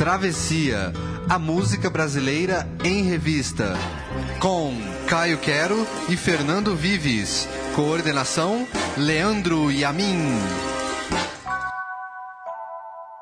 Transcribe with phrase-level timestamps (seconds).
[0.00, 0.94] Travessia,
[1.28, 3.74] a música brasileira em revista.
[4.40, 4.72] Com
[5.06, 7.46] Caio Quero e Fernando Vives.
[7.76, 8.66] Coordenação:
[8.96, 10.16] Leandro Yamin.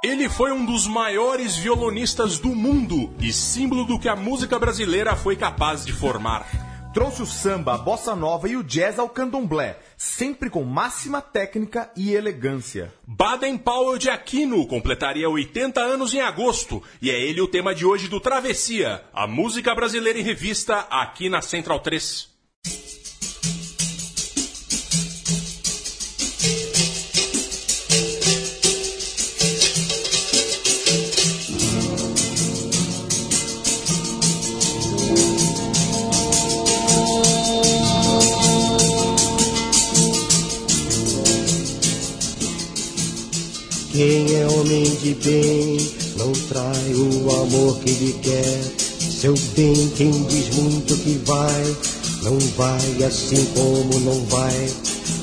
[0.04, 5.16] Ele foi um dos maiores violonistas do mundo e símbolo do que a música brasileira
[5.16, 6.46] foi capaz de formar.
[6.94, 11.90] Trouxe o samba, a bossa nova e o jazz ao candomblé, sempre com máxima técnica
[11.96, 12.94] e elegância.
[13.04, 17.84] Baden Powell de Aquino completaria 80 anos em agosto e é ele o tema de
[17.84, 22.37] hoje do Travessia, a música brasileira em revista aqui na Central 3.
[43.98, 45.76] Quem é homem de bem
[46.18, 48.62] não trai o amor que lhe quer.
[49.00, 51.76] Seu bem, quem diz muito que vai,
[52.22, 54.70] não vai assim como não vai.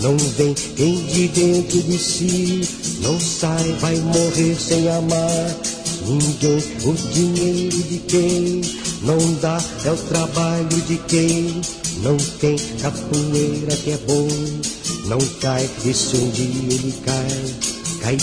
[0.01, 2.67] Não vem quem de dentro de si
[2.99, 5.55] não sai, vai morrer sem amar.
[6.05, 8.61] Ninguém, o dinheiro de quem
[9.03, 11.61] não dá é o trabalho de quem
[12.03, 14.27] não tem capoeira que é bom.
[15.05, 17.74] Não cai, e se um dia ele cai,
[18.05, 18.17] cai.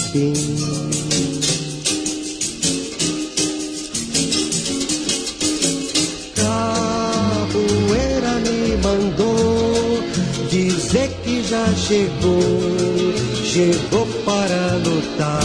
[7.43, 10.03] Capoeira me mandou
[10.49, 12.41] dizer que já chegou,
[13.45, 15.43] chegou para lutar.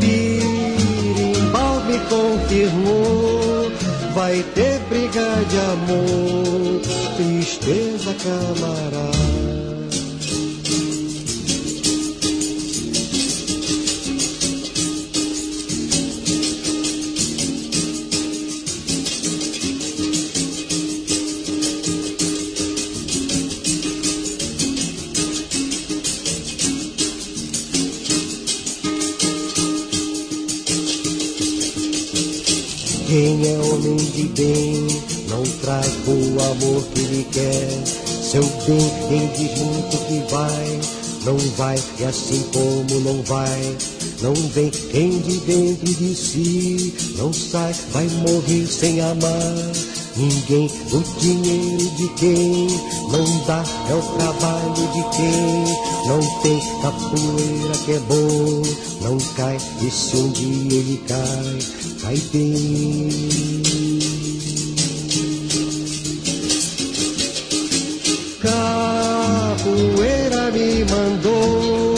[0.00, 3.70] Birimbau me confirmou,
[4.14, 6.80] vai ter briga de amor,
[7.16, 9.47] tristeza camarada.
[33.18, 34.86] Quem é homem de bem
[35.28, 37.68] não traz o amor que lhe quer.
[38.06, 40.80] Seu bem, quem diz muito que vai,
[41.24, 43.76] não vai, e assim como não vai,
[44.22, 49.72] não vem quem de dentro de si não sai, vai morrer sem amar.
[50.16, 52.68] Ninguém, o dinheiro de quem
[53.10, 58.62] não dá é o trabalho de quem não tem capoeira que é bom,
[59.02, 61.58] não cai, e se um dia ele cai,
[62.00, 63.08] cai bem.
[69.20, 71.94] Capoeira me mandou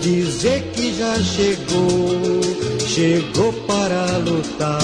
[0.00, 2.40] dizer que já chegou,
[2.88, 4.80] chegou para lutar.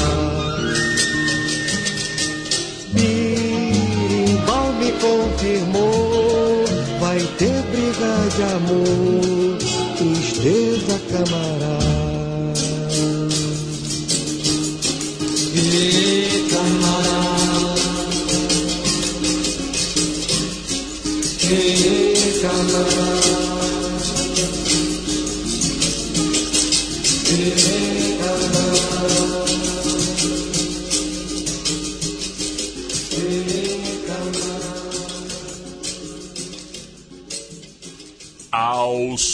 [2.92, 6.05] Birimbau me confirmou,
[8.36, 9.58] de amor,
[9.96, 11.85] tristeza camarada.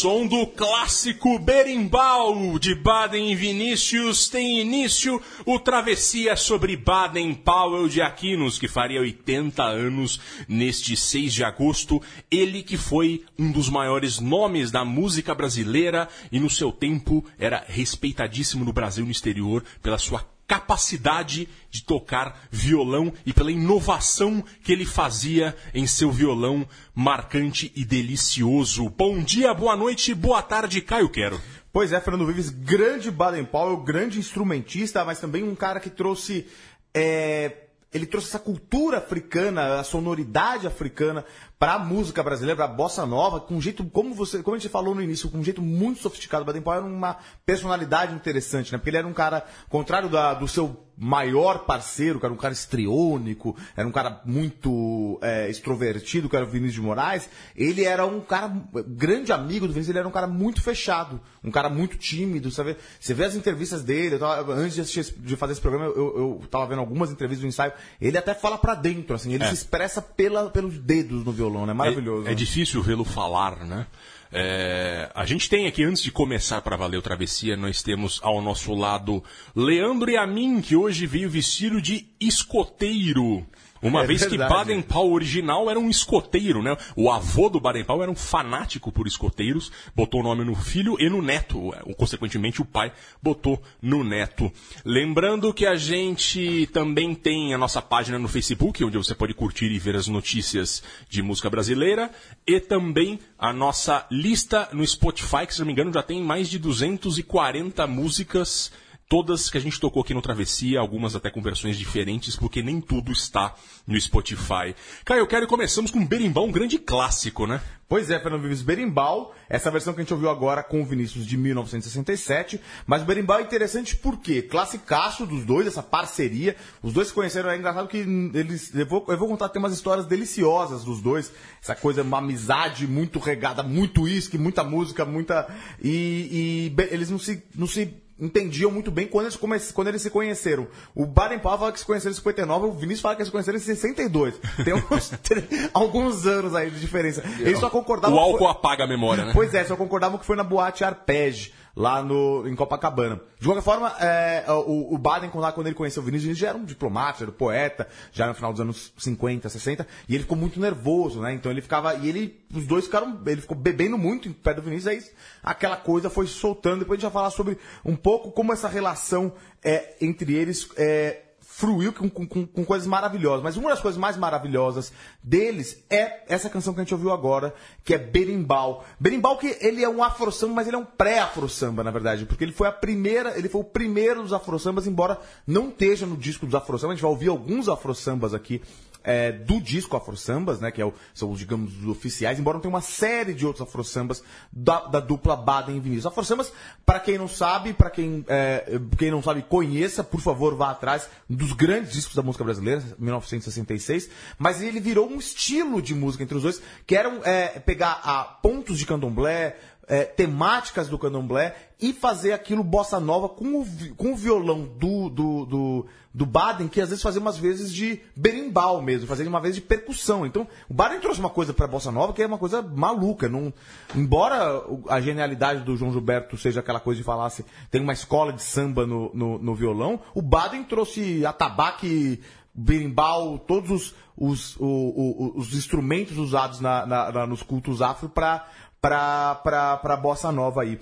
[0.02, 7.86] Som do clássico Berimbau de Baden e Vinícius tem início o Travessia sobre Baden Powell
[7.86, 10.18] de Aquinos, que faria 80 anos
[10.48, 12.02] neste 6 de agosto.
[12.28, 17.64] Ele que foi um dos maiores nomes da música brasileira e no seu tempo era
[17.68, 24.44] respeitadíssimo no Brasil e no exterior pela sua capacidade de tocar violão e pela inovação
[24.62, 28.90] que ele fazia em seu violão marcante e delicioso.
[28.90, 31.40] Bom dia, boa noite, boa tarde, Caio Quero.
[31.72, 36.46] Pois é, Fernando Vives, grande Baden Powell, grande instrumentista, mas também um cara que trouxe.
[36.92, 41.24] é, ele trouxe essa cultura africana, a sonoridade africana
[41.62, 44.58] para a música brasileira, para a bossa nova, com um jeito, como você, como a
[44.58, 46.42] gente falou no início, com um jeito muito sofisticado.
[46.42, 48.78] O Baden Powell era uma personalidade interessante, né?
[48.78, 52.52] Porque ele era um cara, contrário da- do seu maior parceiro, que era um cara
[52.52, 58.04] estriônico, era um cara muito é, extrovertido, que era o Vinícius de Moraes, ele era
[58.04, 58.52] um cara,
[58.86, 62.76] grande amigo do Vinícius, ele era um cara muito fechado, um cara muito tímido, sabe?
[63.00, 66.42] Você vê as entrevistas dele, tava- antes de, assistir, de fazer esse programa, eu, eu
[66.50, 69.48] tava vendo algumas entrevistas do ensaio, ele até fala pra dentro, assim, ele É.
[69.48, 71.51] se expressa pela, pelos dedos no violão.
[71.52, 71.72] Violão, né?
[71.72, 72.26] Maravilhoso.
[72.26, 73.86] É, é difícil vê-lo falar, né?
[74.34, 78.40] É, a gente tem aqui, antes de começar para valer o Travessia, nós temos ao
[78.40, 79.22] nosso lado
[79.54, 83.46] Leandro e a mim, que hoje veio vestido de escoteiro.
[83.82, 84.42] Uma É vez verdade.
[84.42, 86.76] que Baden-Powell original era um escoteiro, né?
[86.94, 91.10] O avô do Baden-Powell era um fanático por escoteiros, botou o nome no filho e
[91.10, 91.74] no neto.
[91.98, 94.52] Consequentemente, o pai botou no neto.
[94.84, 99.66] Lembrando que a gente também tem a nossa página no Facebook, onde você pode curtir
[99.72, 102.10] e ver as notícias de música brasileira,
[102.46, 106.48] e também a nossa lista no Spotify, que se não me engano já tem mais
[106.48, 108.70] de 240 músicas
[109.12, 112.80] todas que a gente tocou aqui no Travessia, algumas até com versões diferentes, porque nem
[112.80, 113.54] tudo está
[113.86, 114.74] no Spotify.
[115.04, 117.60] Caio, eu quero e começamos com Berimbau, um grande clássico, né?
[117.86, 121.26] Pois é, Fernando Vives Berimbau, essa versão que a gente ouviu agora com o Vinícius
[121.26, 127.08] de 1967, mas o Berimbau é interessante porque classicaço dos dois, essa parceria, os dois
[127.08, 130.84] se conheceram, é engraçado que eles, eu vou, eu vou contar, tem umas histórias deliciosas
[130.84, 131.30] dos dois,
[131.62, 135.46] essa coisa, uma amizade muito regada, muito uísque, muita música, muita,
[135.82, 140.02] e, e eles não se, não se entendiam muito bem quando eles, come- quando eles
[140.02, 140.68] se conheceram.
[140.94, 143.58] O Baden Powell fala que se conheceram em 59, o Vinícius fala que se conheceram
[143.58, 144.34] em 62.
[144.64, 147.22] Tem uns, tre- alguns anos aí de diferença.
[147.40, 148.16] Eles só concordavam...
[148.16, 149.32] O álcool foi- apaga a memória, né?
[149.34, 153.20] Pois é, só concordavam que foi na boate Arpege, lá no, em Copacabana.
[153.38, 156.58] De qualquer forma, é, o, o Baden, quando, ele conheceu o Vinícius, ele já era
[156.58, 160.36] um diplomata, era um poeta, já no final dos anos 50, 60, e ele ficou
[160.36, 161.32] muito nervoso, né?
[161.32, 164.62] Então ele ficava, e ele, os dois ficaram, ele ficou bebendo muito em pé do
[164.62, 165.02] Vinícius, aí
[165.42, 166.80] aquela coisa foi soltando.
[166.80, 169.32] Depois a gente vai falar sobre um pouco como essa relação
[169.62, 171.22] é, entre eles é,
[171.62, 173.40] fruiu com, com- com- coisas maravilhosas.
[173.40, 174.92] Mas uma das coisas mais maravilhosas
[175.22, 177.54] deles é essa canção que a gente ouviu agora,
[177.84, 178.84] que é Berimbau.
[178.98, 182.26] Berimbau que ele é um afro-samba, mas ele é um pré-afro-samba, na verdade.
[182.26, 186.16] Porque ele foi a primeira, ele foi o primeiro dos afro-sambas, embora não esteja no
[186.16, 186.94] disco dos afro-sambas.
[186.94, 188.60] A gente vai ouvir alguns afro-sambas aqui.
[189.04, 192.54] É, do disco Afro Sambas, né, que é o- são os, digamos, os oficiais, embora
[192.56, 194.22] não tenha uma série de outros Afro Sambas
[194.52, 196.06] da, da dupla Baden e Vinícius.
[196.06, 196.52] Afro Sambas,
[196.86, 201.08] para quem não sabe, para quem, é, quem não sabe, conheça, por favor, vá atrás
[201.28, 204.08] dos grandes discos da música brasileira, 1966,
[204.38, 208.24] mas ele virou um estilo de música entre os dois, que eram é, pegar a
[208.24, 209.56] pontos de candomblé,
[209.92, 213.66] é, temáticas do candomblé e fazer aquilo bossa nova com o,
[213.96, 218.00] com o violão do, do, do, do Baden, que às vezes fazia umas vezes de
[218.16, 220.24] berimbau mesmo, fazia uma vez de percussão.
[220.24, 223.28] Então, o Baden trouxe uma coisa para bossa nova que é uma coisa maluca.
[223.28, 223.52] Não,
[223.94, 228.32] embora a genialidade do João Gilberto seja aquela coisa de falar assim, tem uma escola
[228.32, 232.18] de samba no, no, no violão, o Baden trouxe atabaque,
[232.54, 238.08] berimbau, todos os, os, o- o- os instrumentos usados na, na- na- nos cultos afro
[238.08, 238.46] para
[238.82, 240.78] para bossa nova aí.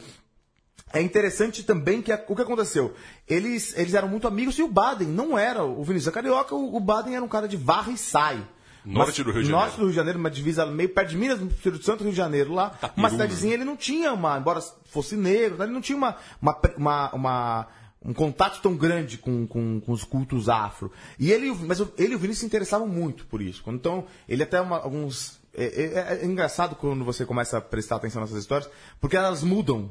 [0.93, 2.94] É interessante também que a- o que aconteceu.
[3.29, 5.62] Eles, eles eram muito amigos e o Baden não era.
[5.62, 8.43] O Vinícius carioca, o, o Baden era um cara de varra e sai.
[8.85, 9.76] Norte do Rio de Norte Janeiro.
[9.76, 12.55] do Rio de Janeiro, uma divisa meio perto de Minas, Espírito Santo, Rio de Janeiro
[12.55, 12.73] lá.
[12.97, 16.58] Uma cidadezinha, ele não tinha uma, embora fosse negro, tá, ele não tinha uma, uma,
[16.79, 17.67] uma- uma-
[18.02, 20.91] um contato tão grande com, com, com os cultos afro.
[21.19, 23.62] E ele, mas ele e o Vinícius se interessavam muito por isso.
[23.69, 25.38] Então, ele até uma- alguns.
[25.52, 28.70] É, é- é engraçado quando você começa a prestar atenção nessas histórias,
[29.00, 29.91] porque elas mudam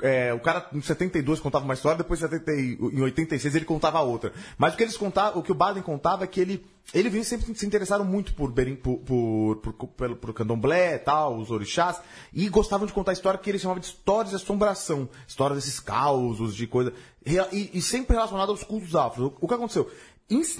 [0.00, 3.64] é, o cara em 72 contava uma história, depois em 70 e- em 86 ele
[3.64, 4.32] contava outra.
[4.56, 6.64] Mas o que eles contavam, o que o Baden contava é que ele,
[6.94, 11.50] ele sempre se interessaram muito por, berim, por, por, por, por candomblé e tal, os
[11.50, 12.00] orixás,
[12.32, 16.54] e gostavam de contar história que eles chamavam de histórias de assombração, histórias desses causos,
[16.54, 16.92] de coisa,
[17.26, 19.32] e, e sempre relacionado aos cultos afros.
[19.32, 19.90] O, o que aconteceu?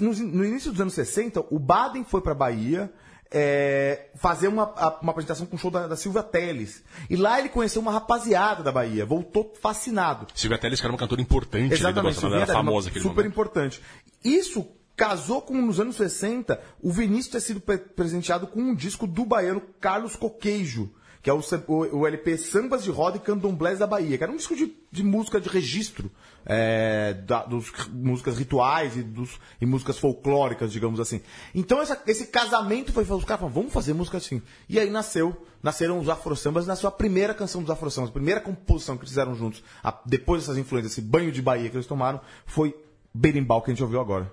[0.01, 2.91] No início dos anos 60, o Baden foi para Bahia,
[3.31, 4.65] é, fazer uma,
[5.01, 6.83] uma apresentação com o show da, da Silvia Teles.
[7.09, 10.27] E lá ele conheceu uma rapaziada da Bahia, voltou fascinado.
[10.33, 12.89] Silvia Teles, que era uma cantora importante ali do Exatamente, Nova, era Silvia era famosa
[12.91, 13.25] super momento.
[13.27, 13.81] importante.
[14.23, 19.07] Isso casou com, nos anos 60, o Vinícius ter sido pre- presenteado com um disco
[19.07, 23.79] do baiano Carlos Coqueijo, que é o, o- o LP Sambas de Roda e Candomblés
[23.79, 26.09] da Bahia, que era um disco de, de música de registro,
[26.45, 31.21] é, da, dos músicas rituais e, dos, e músicas folclóricas, digamos assim.
[31.53, 34.41] Então essa- esse casamento foi, os caras falaram, vamos fazer música assim.
[34.69, 38.95] E aí nasceu, nasceram os afro-sambas, nasceu a primeira canção dos afro-sambas, a primeira composição
[38.95, 42.21] que eles fizeram juntos, a- depois dessas influências, esse banho de Bahia que eles tomaram,
[42.45, 42.73] foi
[43.13, 44.31] Berimbau, que a gente ouviu agora.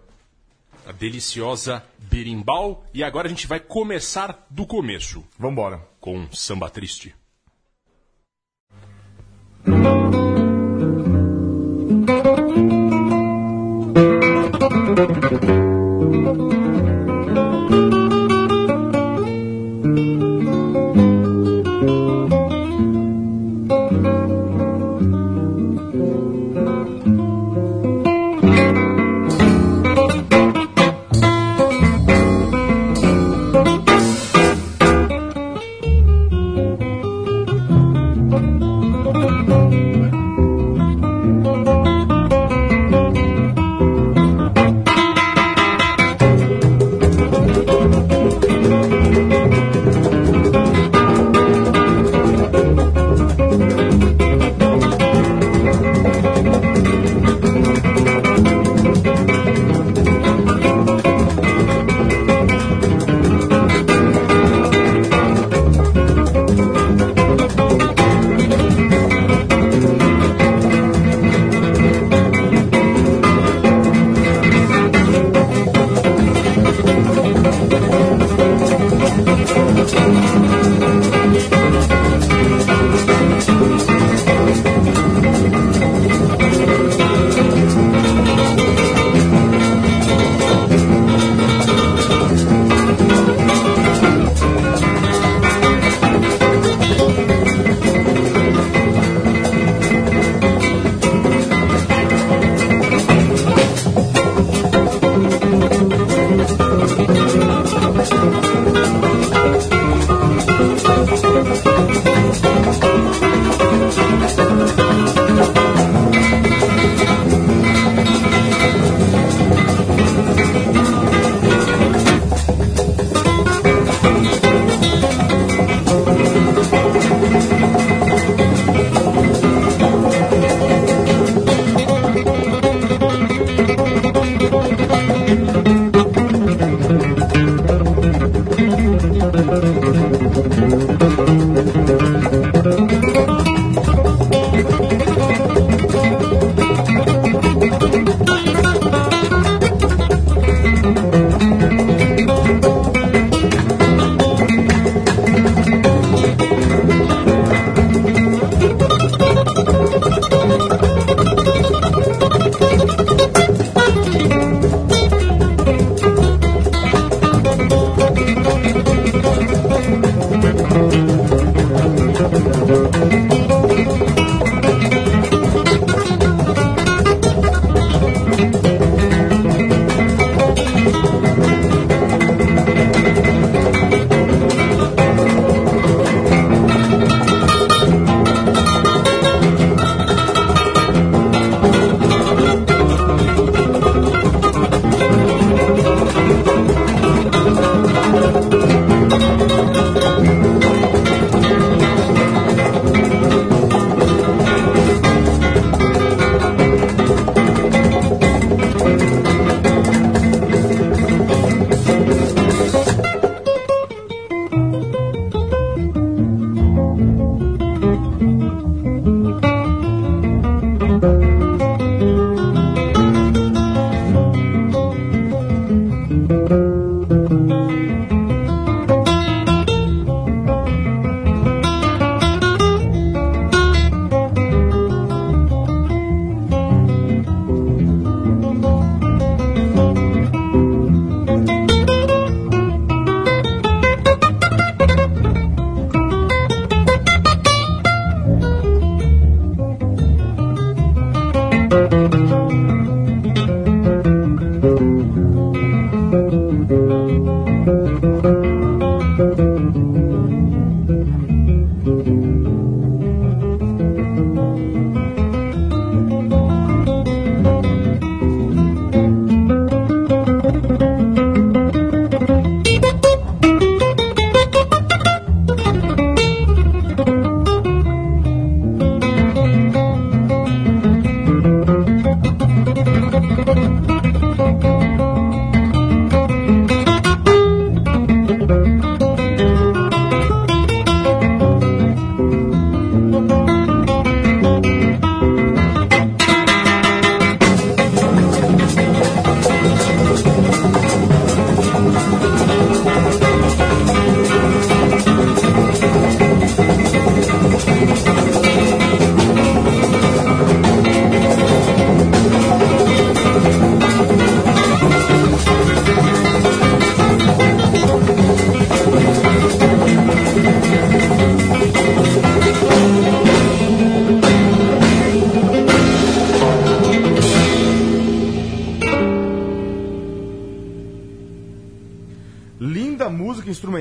[0.87, 2.85] A deliciosa Berimbau.
[2.95, 5.81] E agora a gente vai começar do começo, Vambora.
[6.07, 7.17] Com Samba Triste.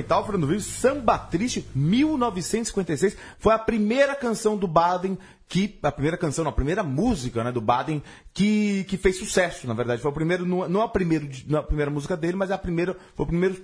[0.06, 3.18] Instrumental, Fernando Vives, Samba Triste, 1956.
[3.40, 7.52] Foi a primeira canção do Baden que a primeira canção, não, a primeira música, né,
[7.52, 8.02] do Baden
[8.34, 10.02] que, que fez sucesso, na verdade.
[10.02, 13.26] Foi o primeiro, não, a, primeiro, não a primeira música dele, mas a primeira, foi
[13.26, 13.62] o primeiro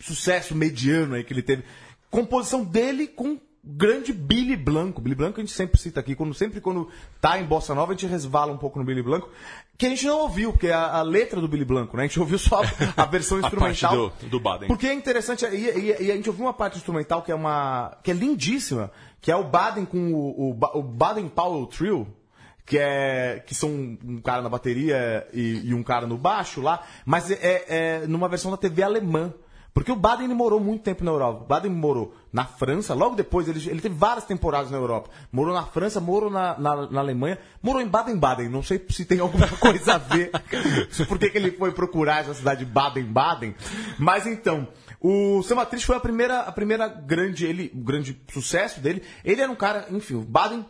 [0.00, 1.64] sucesso mediano aí que ele teve.
[2.10, 5.00] Composição dele com grande Billy Blanco.
[5.00, 6.88] Billy Blanco a gente sempre cita aqui, quando, sempre quando
[7.20, 9.28] tá em Bossa Nova a gente resvala um pouco no Billy Blanco,
[9.76, 12.04] que a gente não ouviu, porque a, a letra do Billy Blanco, né?
[12.04, 13.92] A gente ouviu só a, a versão instrumental.
[14.06, 14.68] a parte do, do Baden.
[14.68, 17.98] Porque é interessante, e, e, e, a gente ouviu uma parte instrumental que é uma.
[18.02, 22.06] que é lindíssima, que é o Baden com o, o, o Baden Powell Trio.
[22.64, 26.82] Que, é, que são um cara na bateria e, e um cara no baixo lá,
[27.04, 29.32] mas é, é numa versão da TV alemã.
[29.76, 31.42] Porque o Baden morou muito tempo na Europa.
[31.44, 35.10] O Baden morou na França, logo depois ele, ele teve várias temporadas na Europa.
[35.30, 38.48] Morou na França, morou na, na, na Alemanha, morou em Baden-Baden.
[38.48, 40.30] Não sei se tem alguma coisa a ver
[41.06, 43.54] por que ele foi procurar essa cidade Baden-Baden.
[43.98, 44.66] Mas então,
[44.98, 49.02] o Samba Triste foi a primeira, a primeira grande, ele, grande sucesso dele.
[49.22, 50.64] Ele era um cara, enfim, o Baden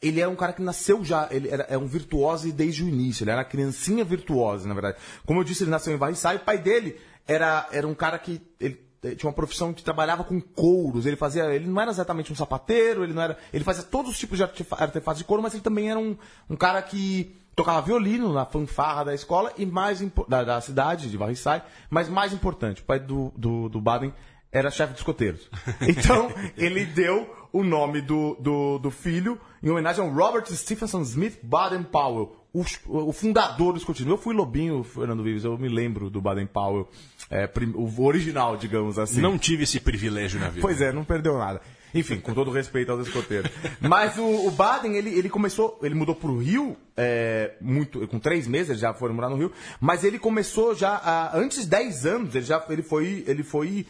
[0.00, 3.24] ele era um cara que nasceu já, ele era, é um virtuose desde o início,
[3.24, 4.96] ele era uma criancinha virtuosa, na verdade.
[5.26, 6.96] Como eu disse, ele nasceu em Varriçai, o pai dele
[7.28, 11.06] era, era um cara que ele tinha uma profissão que trabalhava com couros.
[11.06, 14.18] Ele fazia, ele não era exatamente um sapateiro, ele não era, ele fazia todos os
[14.18, 16.16] tipos de artefatos de couro, mas ele também era um,
[16.48, 21.16] um cara que tocava violino na fanfarra da escola e mais da, da cidade de
[21.16, 24.12] Varriçai, mas mais importante, o pai do, do, do Baden
[24.50, 25.48] era chefe de escoteiros.
[25.82, 31.38] Então, ele deu o nome do, do, do, filho em homenagem ao Robert Stephenson Smith
[31.42, 34.12] Baden Powell, o, o fundador do escotismo.
[34.12, 36.88] Eu fui lobinho, Fernando Vives, eu me lembro do Baden Powell,
[37.30, 39.20] é, o original, digamos assim.
[39.20, 40.60] Não tive esse privilégio na vida.
[40.60, 41.60] Pois é, não perdeu nada.
[41.94, 43.50] Enfim, com todo respeito aos escoteiros.
[43.80, 48.18] Mas o, o, Baden, ele, ele começou, ele mudou para o Rio, é, muito, com
[48.18, 52.06] três meses, ele já foi morar no Rio, mas ele começou já, antes de 10
[52.06, 53.86] anos, ele já ele foi, ele foi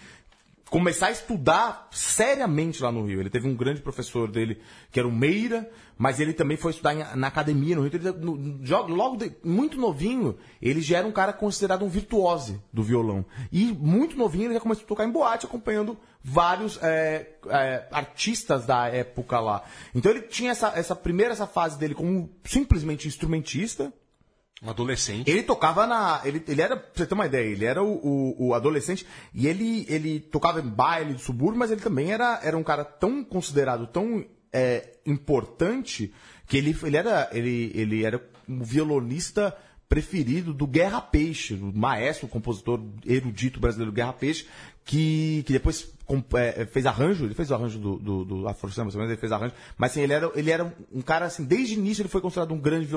[0.70, 3.20] começar a estudar seriamente lá no Rio.
[3.20, 4.60] Ele teve um grande professor dele,
[4.90, 7.90] que era o Meira, mas ele também foi estudar em, na academia no Rio.
[7.94, 12.82] Ele, no, logo, de, muito novinho, ele já era um cara considerado um virtuose do
[12.82, 13.24] violão.
[13.50, 18.66] E muito novinho ele já começou a tocar em boate, acompanhando vários é, é, artistas
[18.66, 19.64] da época lá.
[19.94, 23.92] Então ele tinha essa, essa primeira essa fase dele como simplesmente instrumentista,
[24.62, 25.30] um adolescente.
[25.30, 26.20] Ele tocava na.
[26.24, 29.46] Ele, ele era, pra você ter uma ideia, ele era o, o, o, adolescente e
[29.46, 33.22] ele, ele tocava em baile de subúrbio, mas ele também era, era um cara tão
[33.22, 36.12] considerado, tão é, importante,
[36.46, 39.56] que ele, ele, era, ele, ele era um violonista
[39.88, 44.46] preferido do Guerra Peixe, do maestro, compositor erudito brasileiro Guerra Peixe,
[44.88, 45.92] que, que depois
[46.34, 49.52] é, fez arranjo, ele fez o arranjo do, do, do Afro Samba, ele fez arranjo,
[49.76, 52.52] mas assim, ele era, ele era um cara, assim, desde o início ele foi considerado
[52.52, 52.88] um grande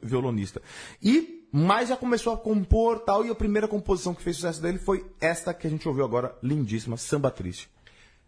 [0.00, 0.62] violonista.
[1.02, 4.78] E, mas já começou a compor tal, e a primeira composição que fez sucesso dele
[4.78, 7.68] foi esta que a gente ouviu agora, lindíssima, Samba Triste.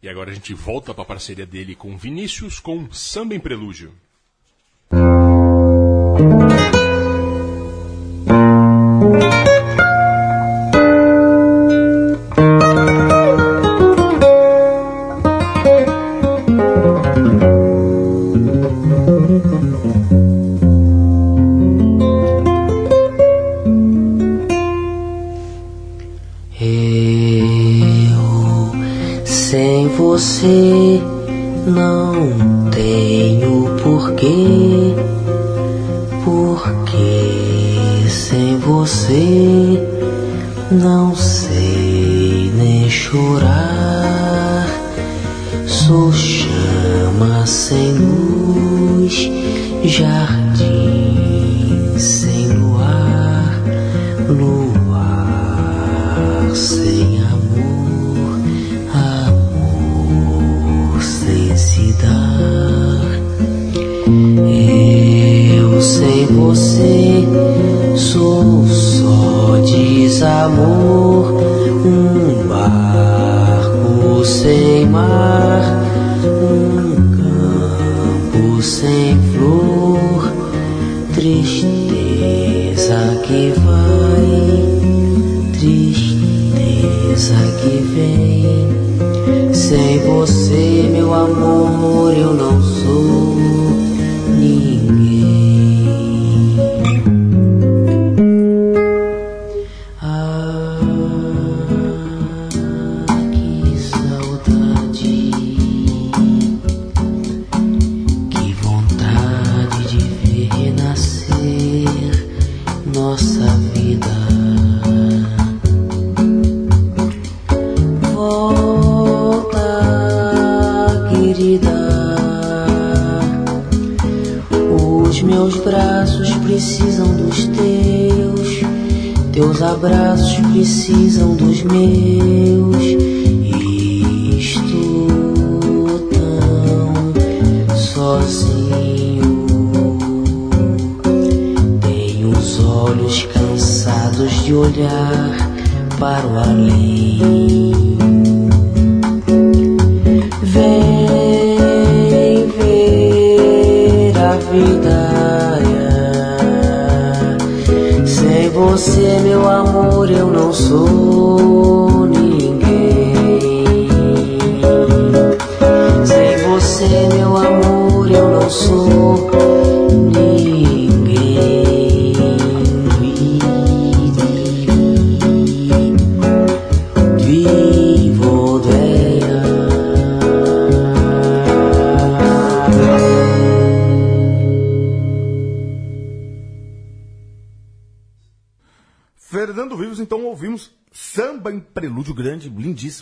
[0.02, 3.92] E agora a gente volta para a parceria dele com Vinícius com Samba em Prelúdio.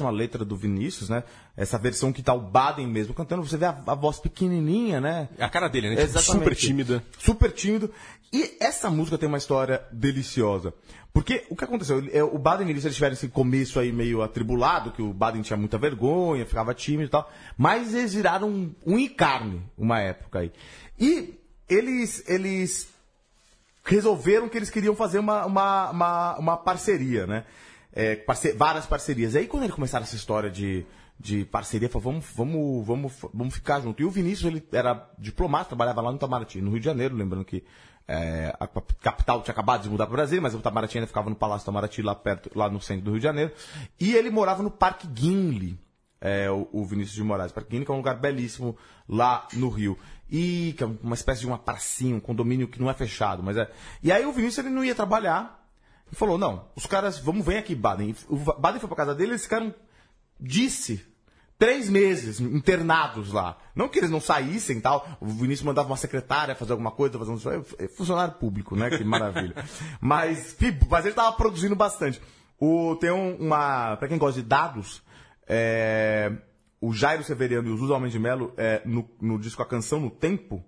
[0.00, 1.22] Lindíssima letra do Vinícius, né?
[1.56, 5.28] Essa versão que tá o Baden mesmo cantando, você vê a, a voz pequenininha, né?
[5.38, 5.96] A cara dele, né?
[5.96, 6.38] Tipo, Exatamente.
[6.38, 7.04] super tímida.
[7.18, 7.90] Super tímido.
[8.32, 10.72] E essa música tem uma história deliciosa.
[11.12, 12.02] Porque o que aconteceu?
[12.12, 15.56] É, O Baden e eles tiveram esse começo aí meio atribulado, que o Baden tinha
[15.56, 17.30] muita vergonha, ficava tímido e tal.
[17.58, 20.52] Mas eles viraram um, um encarne uma época aí.
[20.98, 21.34] E
[21.68, 22.88] eles, eles
[23.84, 27.44] resolveram que eles queriam fazer uma, uma, uma, uma parceria, né?
[27.92, 29.34] É, parce- várias parcerias.
[29.34, 30.86] E aí, quando eles começaram essa história de,
[31.18, 34.00] de parceria, falou, vamos, vamos, vamos, vamos ficar junto.
[34.00, 37.44] E o Vinícius, ele era diplomata, trabalhava lá no Itamaraty, no Rio de Janeiro, lembrando
[37.44, 37.64] que
[38.06, 41.06] é, a cap- capital tinha acabado de mudar para o Brasil, mas o Itamaraty ainda
[41.06, 43.52] ficava no Palácio Itamaraty, lá perto, lá no centro do Rio de Janeiro.
[43.98, 45.78] E ele morava no Parque Guinle,
[46.20, 47.50] é, o, o Vinícius de Moraes.
[47.52, 48.76] Parque Guinle, é um lugar belíssimo
[49.08, 49.98] lá no Rio.
[50.30, 53.56] E que é uma espécie de uma pracinha, um condomínio que não é fechado, mas
[53.56, 53.68] é.
[54.00, 55.59] E aí o Vinícius ele não ia trabalhar.
[56.12, 58.14] E falou: não, os caras, vamos, vem aqui, Baden.
[58.28, 59.74] O Baden foi pra casa dele, eles ficaram,
[60.38, 61.04] disse,
[61.58, 63.58] três meses internados lá.
[63.74, 65.06] Não que eles não saíssem e tal.
[65.20, 68.90] O Vinícius mandava uma secretária fazer alguma coisa, fazer um é funcionário público, né?
[68.90, 69.54] Que maravilha.
[70.00, 70.56] mas,
[70.88, 72.20] mas ele tava produzindo bastante.
[72.58, 73.96] O, tem um- uma.
[73.96, 75.02] Pra quem gosta de dados,
[75.46, 76.32] é,
[76.80, 80.00] o Jairo Severiano e os Usos Homens de Melo, é, no, no disco A Canção
[80.00, 80.64] no Tempo,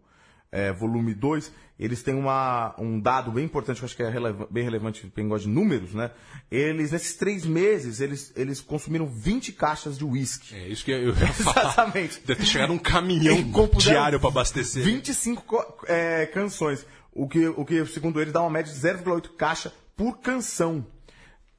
[0.53, 4.09] é, volume 2, eles têm uma, um dado bem importante, que eu acho que é
[4.11, 6.11] releva- bem relevante para quem gosta de números, né?
[6.51, 10.55] Eles, nesses três meses, eles, eles consumiram 20 caixas de uísque.
[10.55, 11.63] É isso que eu ia falar.
[11.73, 12.21] Exatamente.
[12.27, 14.85] Deve ter chegado um caminhão diário pra abastecer.
[14.85, 16.85] 25 co- é, canções.
[17.15, 20.87] O que, o que, segundo eles, dá uma média de 0,8 caixa por canção.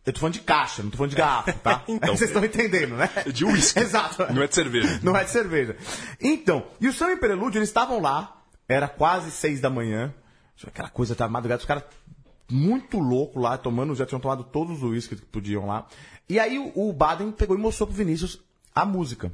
[0.06, 1.84] Eu tô falando de caixa, não tô falando de garrafa, tá?
[1.88, 2.16] Então.
[2.16, 3.10] Vocês estão entendendo, né?
[3.34, 3.80] De uísque.
[3.82, 4.32] Exato.
[4.34, 5.00] Não é de cerveja.
[5.02, 5.76] Não é de cerveja.
[6.22, 10.14] Então, e o Samba e Prelúdio, eles estavam lá, era quase seis da manhã,
[10.66, 11.84] aquela coisa da madrugada, os caras
[12.50, 15.88] muito louco lá, tomando, já tinham tomado todos os uísques que podiam lá.
[16.30, 18.40] E aí o, o Baden pegou e mostrou pro Vinícius
[18.74, 19.32] a música.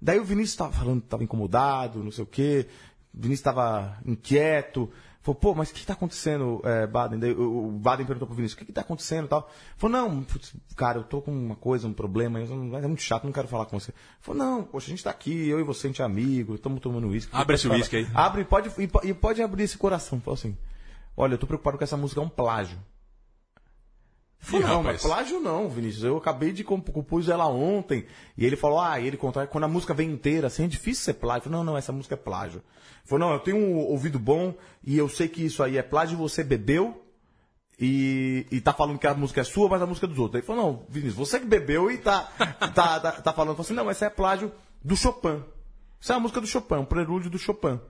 [0.00, 2.68] Daí o Vinícius tava falando, tava incomodado, não sei o quê,
[3.14, 4.90] o Vinícius tava inquieto,
[5.26, 7.18] falou, pô, mas o que tá acontecendo, é, Baden?
[7.18, 9.50] Daí, o, Baden perguntou pro Vinícius, o que que tá acontecendo e tal?
[9.76, 13.24] Falou, não, putz, cara, eu tô com uma coisa, um problema, não- é muito chato,
[13.24, 13.92] não quero falar com você.
[14.20, 16.80] Falou, não, poxa, a gente tá aqui, eu e você, a gente é amigo, estamos
[16.80, 17.30] tomando uísque.
[17.34, 18.08] Abre esse uísque aí.
[18.14, 20.20] Abre, pode, e, po- e pode abrir esse coração.
[20.20, 20.56] Falou assim,
[21.16, 22.78] olha, eu tô preocupado com essa música, é um plágio.
[24.52, 24.84] Ih, não, rapaz.
[24.84, 26.04] mas plágio não, Vinícius.
[26.04, 28.06] Eu acabei de comp- compus ela ontem.
[28.38, 31.04] E ele falou, ah, e ele contou, quando a música vem inteira, assim, é difícil
[31.04, 31.40] ser plágio.
[31.40, 32.58] Eu falei, não, não, essa música é plágio.
[32.58, 35.82] Ele falou, não, eu tenho um ouvido bom e eu sei que isso aí é
[35.82, 37.02] plágio, você bebeu
[37.78, 40.38] e, e tá falando que a música é sua, mas a música é dos outros.
[40.38, 42.22] Ele falou, não, Vinícius, você que bebeu e tá,
[42.74, 43.50] tá, tá, tá falando.
[43.50, 45.42] Eu falei assim, não, essa é plágio do Chopin.
[46.00, 47.80] Isso é a música do Chopin, um prelúdio do Chopin.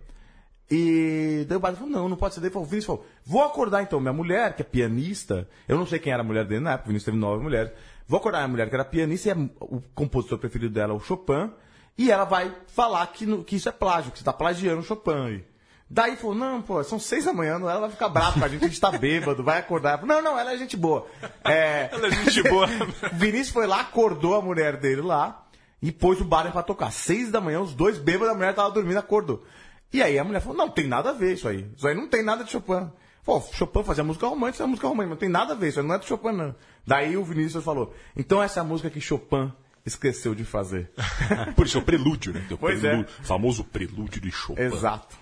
[0.71, 2.41] E daí o Baden falou, não, não pode ser.
[2.41, 5.87] Daí falou, o Vinícius falou, vou acordar então minha mulher, que é pianista, eu não
[5.87, 7.71] sei quem era a mulher dele na época, o Vinícius teve nove mulheres,
[8.09, 11.01] vou acordar minha mulher que era pianista e é o compositor preferido dela é o
[11.01, 11.51] Chopin,
[11.97, 14.85] e ela vai falar que, no- que isso é plágio, que você tá plagiando o
[14.85, 15.13] Chopin.
[15.13, 15.45] aí.
[15.89, 18.65] Daí falou, não, pô, são seis da manhã, ela vai ficar brava com a gente,
[18.65, 20.01] a gente tá bêbado, vai acordar.
[20.01, 21.07] Falou, não, não, ela é gente boa.
[21.45, 21.89] É...
[21.95, 22.67] Ela é gente boa.
[23.15, 25.45] Vinícius foi lá, acordou a mulher dele lá
[25.81, 26.91] e pôs o Baden pra tocar.
[26.91, 29.45] Seis da manhã, os dois bêbados, a mulher tava dormindo, acordou.
[29.93, 31.67] E aí a mulher falou, não, tem nada a ver isso aí.
[31.77, 32.91] Isso aí não tem nada de Chopin.
[33.25, 35.87] Pô, Chopin fazia música romântica, é música romântica, não tem nada a ver, isso aí
[35.87, 36.55] não é de Chopin, não.
[36.87, 39.53] Daí o Vinícius falou, então essa é a música que Chopin
[39.85, 40.91] esqueceu de fazer.
[41.57, 42.47] Por isso é o prelúdio, né?
[42.51, 42.89] O Pois é.
[42.89, 44.63] prelúdio, famoso prelúdio de Chopin.
[44.63, 45.17] Exato.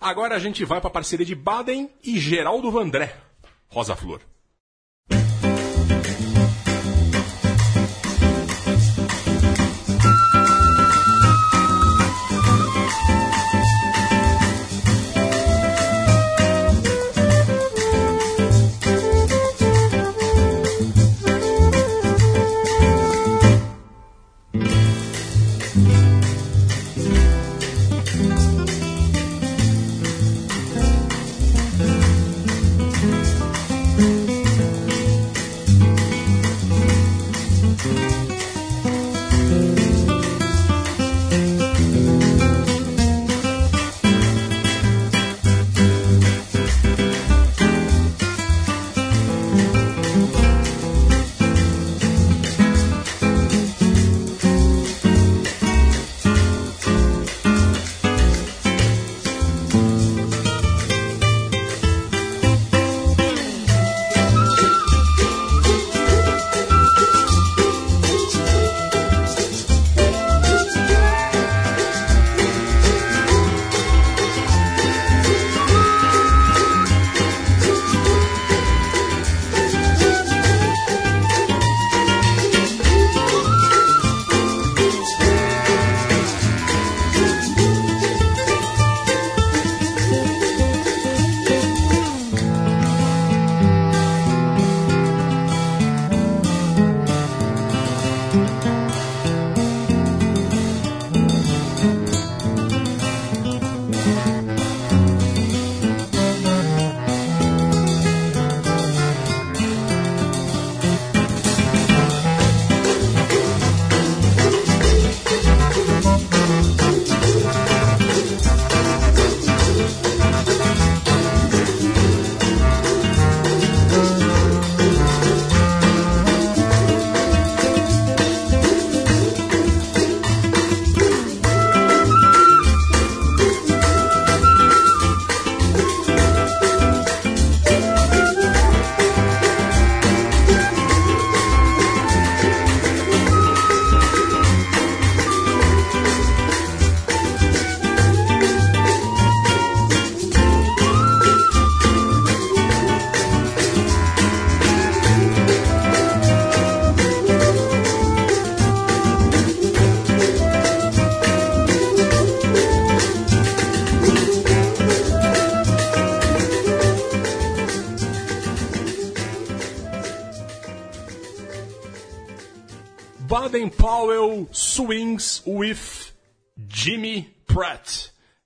[0.00, 3.16] Agora a gente vai pra parceria de Baden e Geraldo Vandré.
[3.68, 4.20] Rosa Flor.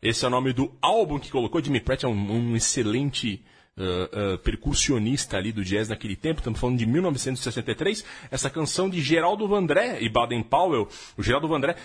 [0.03, 1.63] Esse é o nome do álbum que colocou.
[1.63, 3.41] Jimmy Pratt é um, um excelente
[3.77, 6.41] uh, uh, percussionista ali do jazz naquele tempo.
[6.41, 8.05] Estamos falando de 1963.
[8.29, 10.89] Essa canção de Geraldo Vandré e Baden Powell.
[11.17, 11.77] O Geraldo Vandré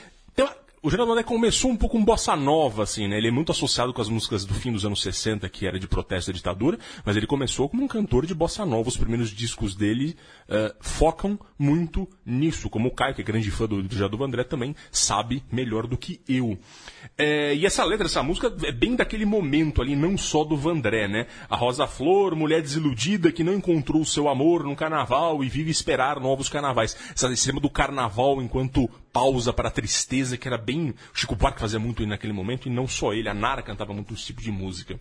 [0.48, 3.18] uma, o Geraldo André começou um pouco um bossa nova, assim, né?
[3.18, 5.88] Ele é muito associado com as músicas do fim dos anos 60, que era de
[5.88, 8.88] protesto à ditadura, mas ele começou como um cantor de bossa nova.
[8.88, 10.16] Os primeiros discos dele
[10.48, 14.44] uh, focam muito nisso, como o Caio, que é grande fã do, do Geraldo André,
[14.44, 16.58] também sabe melhor do que eu.
[17.18, 21.08] É, e essa letra, essa música é bem daquele momento ali, não só do Vandré,
[21.08, 21.28] né?
[21.50, 25.70] A Rosa Flor, mulher desiludida que não encontrou o seu amor no carnaval e vive
[25.70, 26.98] esperar novos carnavais.
[27.14, 30.90] Essa cima do carnaval enquanto pausa para a tristeza, que era bem.
[30.90, 34.14] O Chico Buarque fazia muito naquele momento, e não só ele, a Nara cantava muito
[34.14, 35.00] esse tipo de música.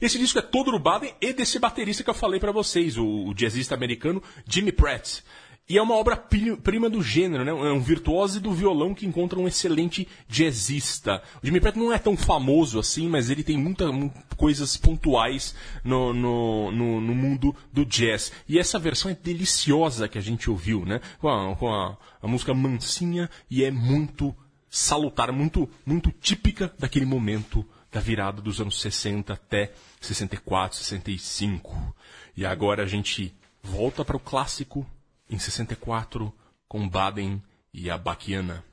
[0.00, 3.06] Esse disco é todo do Baden e desse baterista que eu falei para vocês, o,
[3.26, 5.20] o jazzista americano Jimmy Pratt.
[5.68, 7.52] E é uma obra-prima do gênero, né?
[7.52, 11.22] É um virtuose do violão que encontra um excelente jazzista.
[11.40, 13.88] O Jimmy Pratt não é tão famoso assim, mas ele tem muitas
[14.36, 18.32] coisas pontuais no, no, no, no, mundo do jazz.
[18.48, 21.00] E essa versão é deliciosa que a gente ouviu, né?
[21.20, 24.34] Com a, com a, a música mansinha e é muito
[24.68, 31.94] salutar, muito, muito típica daquele momento da virada dos anos 60 até 64, 65.
[32.36, 34.86] E agora a gente volta para o clássico
[35.30, 36.32] em 64
[36.68, 38.64] com Baden e a Baquiana.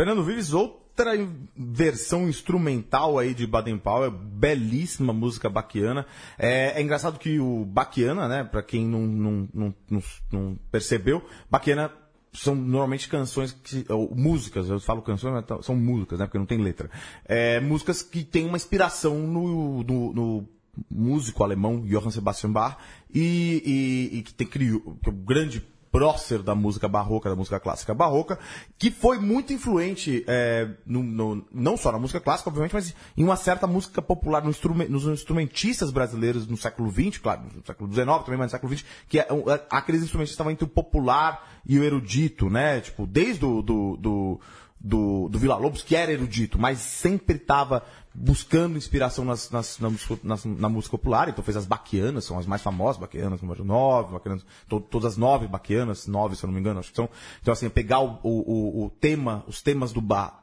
[0.00, 1.12] Fernando Vives, outra
[1.54, 6.06] versão instrumental aí de Baden Powell, belíssima música baquiana.
[6.38, 11.92] É, é engraçado que o Baquiana, né, para quem não, não, não, não, percebeu, Baquiana
[12.32, 13.84] são normalmente canções que.
[13.90, 16.24] Ou, músicas, eu falo canções, mas são músicas, né?
[16.24, 16.90] Porque não tem letra.
[17.26, 20.48] É, músicas que têm uma inspiração no, no, no
[20.90, 22.78] músico alemão Johann Sebastian Bach
[23.12, 27.58] e, e, e que tem criou, que é grande prócer da música barroca, da música
[27.58, 28.38] clássica barroca,
[28.78, 33.24] que foi muito influente, é, no, no, não só na música clássica, obviamente, mas em
[33.24, 37.92] uma certa música popular no instrument, nos instrumentistas brasileiros no século XX, claro, no século
[37.92, 41.60] XIX também, mas no século XX, que é, é, aqueles instrumentistas estavam entre o popular
[41.66, 42.80] e o erudito, né?
[42.80, 44.40] Tipo, desde o do, do,
[44.80, 49.90] do, do Vila Lobos, que era erudito, mas sempre estava buscando inspiração nas, nas, na,
[50.44, 54.44] na, música popular, então fez as baquianas, são as mais famosas, baquianas número 9, baquianas,
[54.68, 57.08] to, todas as nove baquianas, nove se eu não me engano, acho que são.
[57.40, 60.40] Então, assim, pegar o, o, o tema, os temas do bar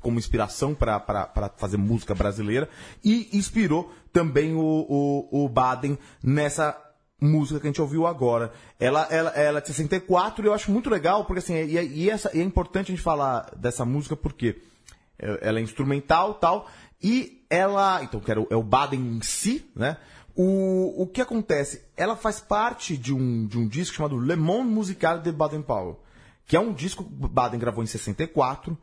[0.00, 2.68] como inspiração para fazer música brasileira
[3.04, 6.76] e inspirou também o, o, o Baden nessa
[7.20, 8.52] música que a gente ouviu agora.
[8.78, 12.10] Ela, ela, ela é de 64 e eu acho muito legal, porque assim, e, e,
[12.10, 14.60] essa, e é importante a gente falar dessa música porque
[15.40, 16.68] ela é instrumental tal,
[17.02, 19.96] e ela, então, que era é o Baden em si, né?
[20.34, 21.84] O, o que acontece?
[21.96, 26.00] Ela faz parte de um, de um disco chamado Le Monde Musical de Baden-Powell,
[26.46, 28.78] que é um disco que Baden gravou em 64,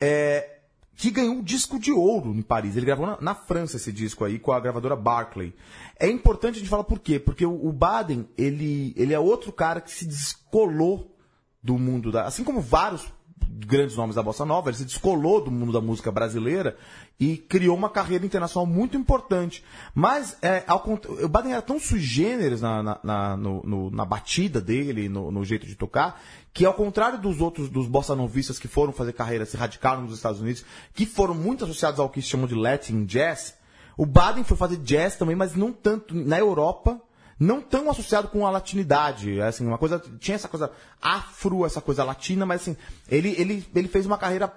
[0.00, 0.58] é,
[0.96, 2.76] que ganhou um disco de ouro em Paris.
[2.76, 5.54] Ele gravou na, na, França esse disco aí, com a gravadora Barclay.
[5.98, 7.20] É importante a gente falar por quê?
[7.20, 11.16] Porque o, o Baden, ele, ele é outro cara que se descolou
[11.62, 12.24] do mundo da.
[12.24, 13.06] Assim como vários
[13.48, 16.76] grandes nomes da bossa nova, ele se descolou do mundo da música brasileira
[17.18, 19.64] e criou uma carreira internacional muito importante.
[19.94, 24.04] Mas é, ao, o Baden era tão sui generis na, na, na, no, no, na
[24.04, 26.20] batida dele, no, no, jeito de tocar,
[26.52, 30.14] que ao contrário dos outros, dos bossa novistas que foram fazer carreira, se radicaram nos
[30.14, 30.64] Estados Unidos,
[30.94, 33.54] que foram muito associados ao que chamam de Latin Jazz,
[33.96, 37.00] o Baden foi fazer jazz também, mas não tanto na Europa,
[37.38, 40.70] não tão associado com a latinidade, assim, uma coisa, tinha essa coisa
[41.00, 42.76] afro, essa coisa latina, mas assim,
[43.08, 44.52] ele, ele, ele fez uma carreira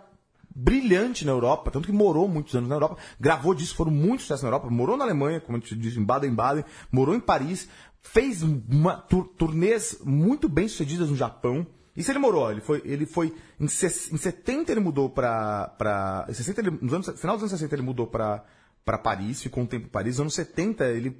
[0.55, 4.43] brilhante na Europa, tanto que morou muitos anos na Europa, gravou discos, foram muito sucesso
[4.43, 7.67] na Europa, morou na Alemanha, como a gente diz, em Baden-Baden, morou em Paris,
[8.01, 11.67] fez uma tur turnês muito bem sucedidas no Japão.
[11.95, 16.61] Isso ele morou, ele foi, ele foi em, em 70 ele mudou para para 60
[16.61, 18.43] ele, nos anos, final dos anos 60 ele mudou para
[18.83, 20.15] para Paris, ficou um tempo em Paris.
[20.15, 21.17] Nos anos 70 ele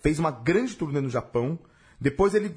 [0.00, 1.58] fez uma grande turnê no Japão.
[2.00, 2.56] Depois ele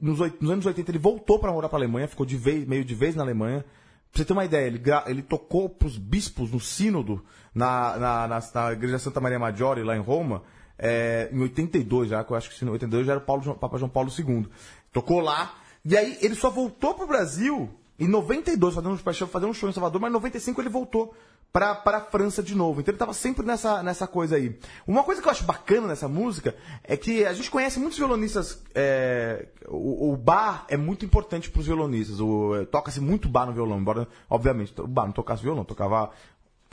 [0.00, 2.84] nos, nos anos 80 ele voltou para morar para a Alemanha, ficou de vez, meio
[2.84, 3.64] de vez na Alemanha.
[4.10, 7.24] Pra você ter uma ideia, ele, ele tocou para os bispos no sínodo,
[7.54, 10.42] na, na, na, na, Igreja Santa Maria Maggiore, lá em Roma,
[10.76, 13.78] é, em 82 já, que eu acho que em 82 já era o Paulo, Papa
[13.78, 14.48] João Paulo II.
[14.92, 15.54] Tocou lá,
[15.84, 17.70] e aí ele só voltou pro Brasil
[18.00, 21.14] em 92, fazendo, fazendo um show em Salvador, mas em 95 ele voltou
[21.52, 22.80] para a França de novo.
[22.80, 24.56] Então ele estava sempre nessa, nessa coisa aí.
[24.86, 28.62] Uma coisa que eu acho bacana nessa música é que a gente conhece muitos violonistas.
[28.74, 32.18] É, o, o, bar é muito importante para os violonistas.
[32.20, 36.10] É, Toca-se muito bar no violão, embora, obviamente, o bar não tocasse violão, tocava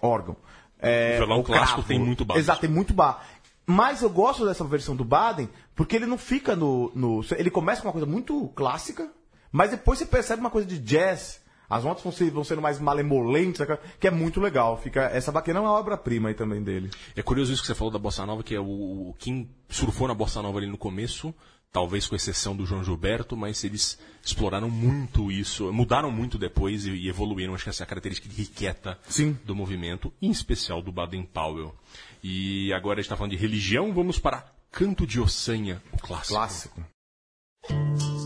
[0.01, 0.37] órgão.
[0.79, 1.87] É, o violão clássico cravo.
[1.87, 2.37] tem muito bar.
[2.37, 3.25] Exato, tem muito bar.
[3.65, 7.21] Mas eu gosto dessa versão do Baden porque ele não fica no, no.
[7.35, 9.11] Ele começa com uma coisa muito clássica,
[9.51, 12.79] mas depois você percebe uma coisa de jazz as notas vão, ser, vão sendo mais
[12.79, 13.61] malemolentes,
[13.99, 14.77] que é muito legal.
[14.77, 16.89] Fica, essa baquena é uma obra-prima aí também dele.
[17.15, 20.13] É curioso isso que você falou da Bossa Nova, que é o, quem surfou na
[20.13, 21.33] Bossa Nova ali no começo,
[21.71, 26.91] talvez com exceção do João Gilberto, mas eles exploraram muito isso, mudaram muito depois e,
[26.91, 27.53] e evoluíram.
[27.53, 29.37] Acho que essa é a característica riqueta Sim.
[29.43, 31.75] do movimento, em especial do Baden Powell.
[32.23, 36.33] E agora a gente está falando de religião, vamos para Canto de Ossanha, o clássico.
[36.33, 38.16] Clássico.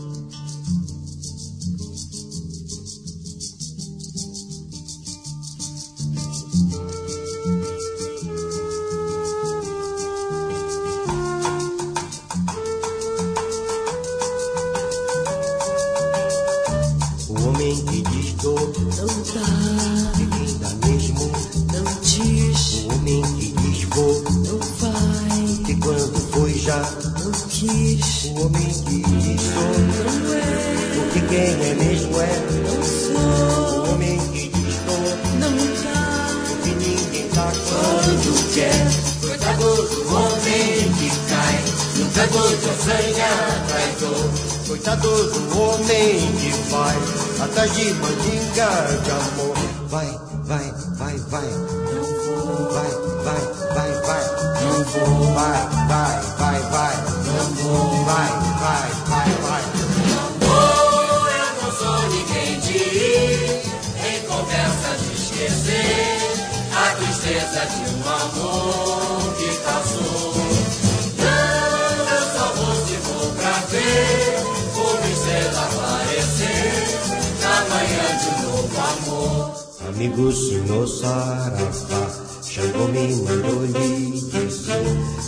[28.24, 29.66] O homem que diz sou
[30.32, 30.44] é.
[30.94, 32.32] Porque quem é mesmo é.
[32.62, 33.84] Não sou.
[33.84, 35.02] O homem que diz sou
[35.40, 35.50] não
[35.82, 36.30] tá.
[36.46, 39.26] Porque ninguém tá quando quer.
[39.26, 41.56] Coitado do homem que cai.
[41.96, 43.30] No canto de sanha
[43.66, 44.30] traidor.
[44.68, 46.96] Coitado do homem que vai.
[47.44, 48.70] Atrás de mandinga
[49.02, 49.56] de amor.
[49.88, 50.06] Vai,
[50.44, 51.48] vai, vai, vai.
[52.70, 52.90] Vai,
[53.24, 53.42] vai,
[53.74, 54.24] vai, vai.
[54.92, 55.34] Vou.
[55.34, 57.11] Vai, vai, vai, vai.
[58.04, 58.28] Vai,
[58.60, 59.62] vai, vai, vai.
[60.40, 63.62] Vou, eu não sou ninguém de ir
[64.04, 64.92] em conversa
[67.22, 70.34] tristeza de um amor que passou.
[71.18, 74.36] Não, eu só vou se for pra ver
[74.74, 76.72] uma estrela aparecer
[77.42, 79.42] na manhã de novo amor.
[79.88, 82.02] Amigo senhor Saravá,
[82.42, 84.20] Xangô me mandou lhe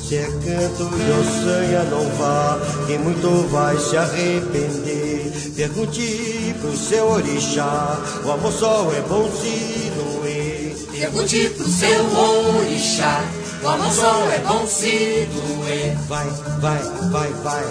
[0.06, 5.32] Se é canto de não vá, que muito vai se arrepender.
[5.56, 10.76] Pergunte pro seu orixá, o amor só é bom se doer.
[10.92, 12.04] Pergunte pro seu
[12.58, 13.24] orixá,
[13.62, 15.96] o amor só é bom se doer.
[16.06, 16.26] Vai,
[16.60, 17.64] vai, vai, vai,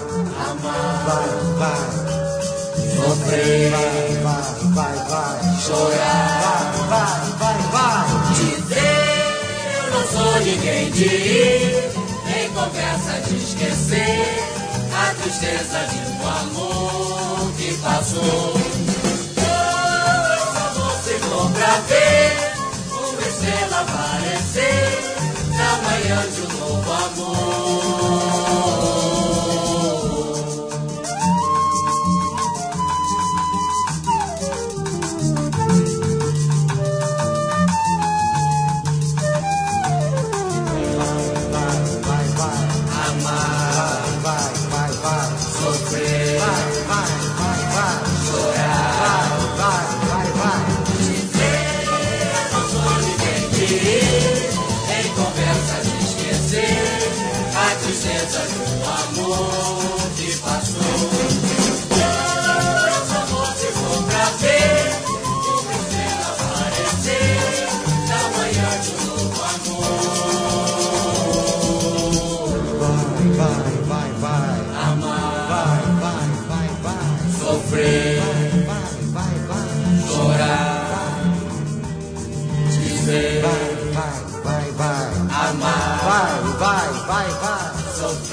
[0.50, 2.14] Amar, vai, vai.
[2.96, 5.62] Sofrer, Vai, vai, vai, vai.
[5.62, 9.14] Chorar, Vai, vai, vai dizer
[9.76, 12.03] eu não sou ninguém de ir
[12.54, 14.26] conversa de esquecer
[14.94, 18.54] a tristeza de um amor que passou.
[19.38, 19.54] Oh,
[20.54, 22.32] só vou se for pra ver
[22.92, 24.88] uma estrela aparecer
[25.58, 27.93] na manhã de um novo amor.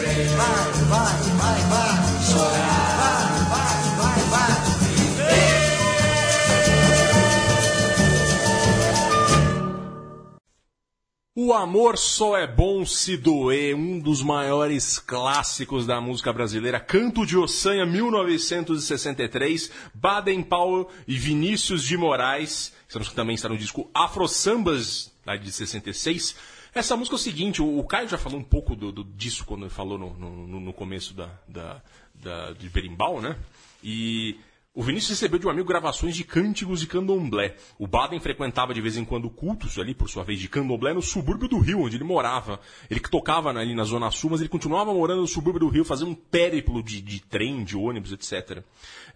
[0.01, 1.93] Vai, vai, vai, vai
[2.25, 2.91] chorar.
[3.51, 4.71] Vai, vai, vai, vai
[11.37, 16.81] O Amor Só É Bom Se Doer, um dos maiores clássicos da música brasileira.
[16.81, 19.71] Canto de Ossanha, 1963.
[19.93, 26.60] Baden Powell e Vinícius de Moraes, que também está no disco Afro Sambas, de 66.
[26.75, 29.45] Essa música é o seguinte, o, o Caio já falou um pouco do, do- disso
[29.45, 31.83] quando ele falou no, no- no começo da, da,
[32.15, 33.37] da- de Berimbau, né?
[33.83, 34.39] E
[34.73, 37.57] o Vinícius recebeu de um amigo gravações de cânticos de candomblé.
[37.77, 41.03] O Baden frequentava de vez em quando cultos ali, por sua vez, de candomblé no
[41.03, 42.61] subúrbio do Rio, onde ele morava.
[42.89, 45.85] Ele que tocava ali na Zona Sul, mas ele continuava morando no subúrbio do Rio,
[45.85, 48.63] fazendo um périplo de, de trem, de ônibus, etc.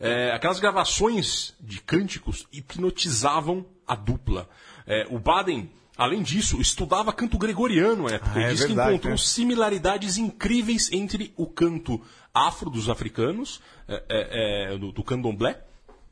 [0.00, 4.48] É, aquelas gravações de cânticos hipnotizavam a dupla.
[4.86, 8.32] É, o Baden, além disso, estudava canto gregoriano à época.
[8.34, 9.18] Ah, e é disse que verdade, encontrou né?
[9.18, 12.00] similaridades incríveis entre o canto
[12.32, 15.62] afro dos africanos, é, é, é, do, do candomblé,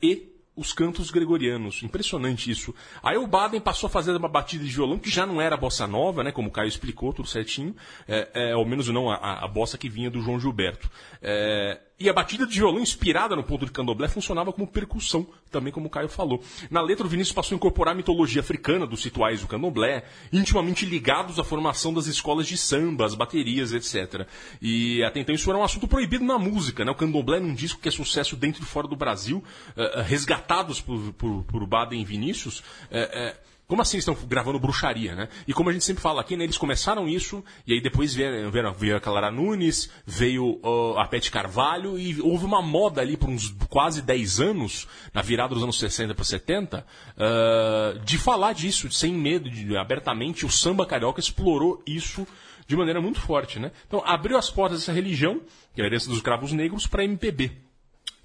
[0.02, 1.82] e os cantos gregorianos.
[1.82, 2.74] Impressionante isso.
[3.02, 5.86] Aí o Baden passou a fazer uma batida de violão que já não era bossa
[5.86, 6.30] nova, né?
[6.30, 7.74] Como o Caio explicou, tudo certinho.
[8.06, 10.90] É, é, ao menos não a, a- a bossa que vinha do João Gilberto.
[11.22, 15.72] É, e a batida de violão inspirada no ponto de candomblé funcionava como percussão, também
[15.72, 16.42] como o Caio falou.
[16.68, 20.84] Na letra, o Vinícius passou a incorporar a mitologia africana dos rituais do candomblé, intimamente
[20.84, 24.26] ligados à formação das escolas de samba, as baterias, etc.
[24.61, 26.90] E até então isso era um assunto proibido na música, né?
[26.90, 29.42] O candomblé num disco que é sucesso dentro e fora do Brasil,
[29.76, 32.64] eh, eh, resgatados por, por, por Baden e Vinícius.
[32.90, 33.36] eh,
[33.72, 35.30] como assim estão gravando bruxaria, né?
[35.48, 38.50] E como a gente sempre fala aqui, né, eles começaram isso, e aí depois vieram,
[38.50, 43.16] vieram, veio a Clara Nunes, veio ó, a Pet Carvalho, e houve uma moda ali
[43.16, 48.52] por uns quase 10 anos, na virada dos anos 60 para 70, ah, de falar
[48.52, 50.44] disso, sem medo, de- abertamente.
[50.44, 52.26] O samba carioca explorou isso
[52.66, 53.72] de maneira muito forte, né?
[53.86, 55.40] Então abriu as portas dessa religião,
[55.74, 57.50] que é a herança dos cravos negros, para MPB.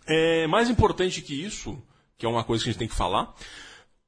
[0.06, 1.82] É, mais importante que isso,
[2.18, 3.34] que é uma coisa que a gente tem que falar,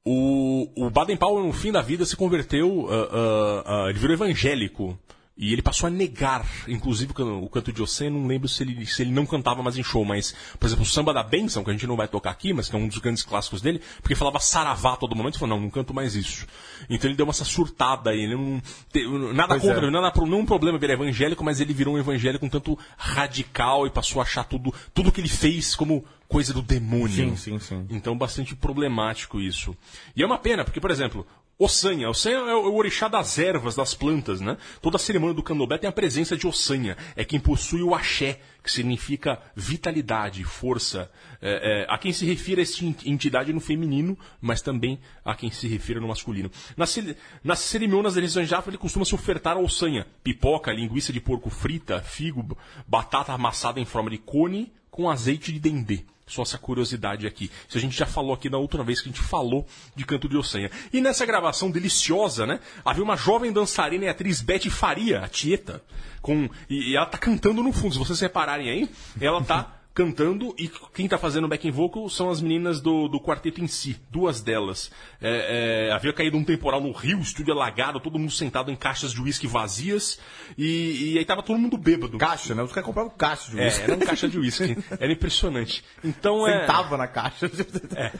[0.04, 4.98] o, o Baden-Powell, no fim da vida, se converteu, ah, ah, ah, ele virou evangélico.
[5.42, 8.62] E ele passou a negar, inclusive o can- o canto de Ossé, não lembro se
[8.62, 11.64] ele, se ele não cantava mais em show, mas, por exemplo, o Samba da Bênção,
[11.64, 13.80] que a gente não vai tocar aqui, mas que é um dos grandes clássicos dele,
[14.02, 16.46] porque falava saravá todo momento, ele falou, não, não canto mais isso.
[16.90, 18.60] Então ele deu uma essa surtada aí, ele não,
[18.92, 19.90] te- nada Pois contra, é.
[19.90, 23.90] nada não um problema virar evangélico, mas ele virou um evangélico um tanto radical e
[23.90, 27.30] passou a achar tudo, tudo que ele fez como coisa do demônio.
[27.30, 27.86] Sim, sim, sim.
[27.90, 29.76] Então, bastante problemático isso.
[30.14, 31.26] E é uma pena, porque, por exemplo,
[31.60, 32.08] Ossanha.
[32.08, 34.56] Ossanha é o orixá das ervas, das plantas, né?
[34.80, 36.96] Toda cerimônia do candomblé tem a presença de Ossanha.
[37.14, 41.10] É quem possui o axé, que significa vitalidade, força.
[41.42, 45.68] É, é, a quem se refere esta entidade no feminino, mas também a quem se
[45.68, 46.50] refere no masculino.
[46.78, 46.98] Nas,
[47.44, 50.06] nas cerimônias religião Jafra, ele costuma se ofertar a Ossanha.
[50.24, 52.56] Pipoca, linguiça de porco frita, figo,
[52.88, 56.04] batata amassada em forma de cone com azeite de dendê.
[56.30, 57.50] Só essa curiosidade aqui.
[57.68, 59.66] Isso a gente já falou aqui na outra vez que a gente falou
[59.96, 60.70] de Canto de Ossanha.
[60.92, 62.60] E nessa gravação deliciosa, né?
[62.84, 65.82] Havia uma jovem dançarina e atriz Betty Faria, a Tieta,
[66.22, 67.94] com, e ela tá cantando no fundo.
[67.94, 72.30] Se vocês repararem aí, ela tá cantando e quem está fazendo o backing vocal são
[72.30, 74.90] as meninas do, do quarteto em si, duas delas.
[75.20, 79.12] É, é, havia caído um temporal no Rio, estúdio alagado, todo mundo sentado em caixas
[79.12, 80.18] de uísque vazias
[80.56, 82.16] e, e aí tava todo mundo bêbado.
[82.16, 82.62] Caixa, né?
[82.62, 83.82] Os caras compravam caixa de É, uísque.
[83.82, 84.78] era uma caixa de uísque.
[84.98, 85.84] Era impressionante.
[86.02, 86.60] Então é.
[86.60, 87.50] Sentava na caixa.
[87.94, 88.12] É.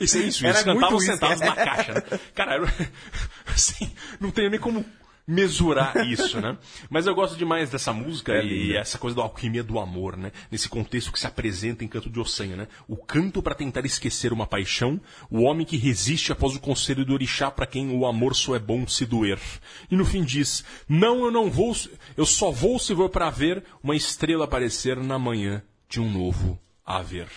[0.00, 1.46] Isso é isso, eles cantavam sentados é.
[1.46, 1.94] na caixa.
[1.94, 2.20] Né?
[2.34, 2.74] Cara, era-
[3.46, 3.90] assim,
[4.20, 4.84] não tenho nem como
[5.26, 6.56] mesurar isso, né?
[6.90, 10.30] Mas eu gosto demais dessa música e essa coisa da alquimia do amor, né?
[10.50, 12.68] Nesse contexto que se apresenta em Canto de Ossanha, né?
[12.86, 15.00] O canto para tentar esquecer uma paixão,
[15.30, 18.58] o homem que resiste após o conselho do orixá para quem o amor só é
[18.58, 19.38] bom se doer.
[19.90, 21.74] E no fim diz: "Não, eu não vou,
[22.16, 26.58] eu só vou se for para ver uma estrela aparecer na manhã de um novo
[26.84, 27.28] haver."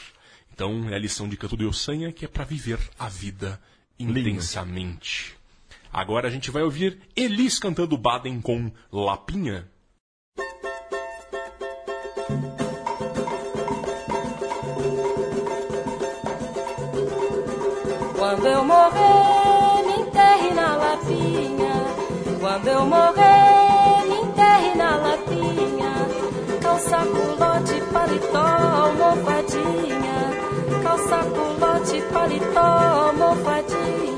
[0.54, 3.62] Então é a lição de Canto de Ossanha que é para viver a vida
[4.00, 5.37] intensamente.
[5.92, 9.68] Agora a gente vai ouvir Elis cantando Baden com Lapinha.
[18.18, 21.74] Quando eu morrer, me enterre na lapinha.
[22.40, 25.94] Quando eu morrer, me enterre na lapinha.
[26.62, 30.18] Calça, culote, paletó, almofadinha.
[30.84, 34.17] Calça, culote, paletó, almofadinha.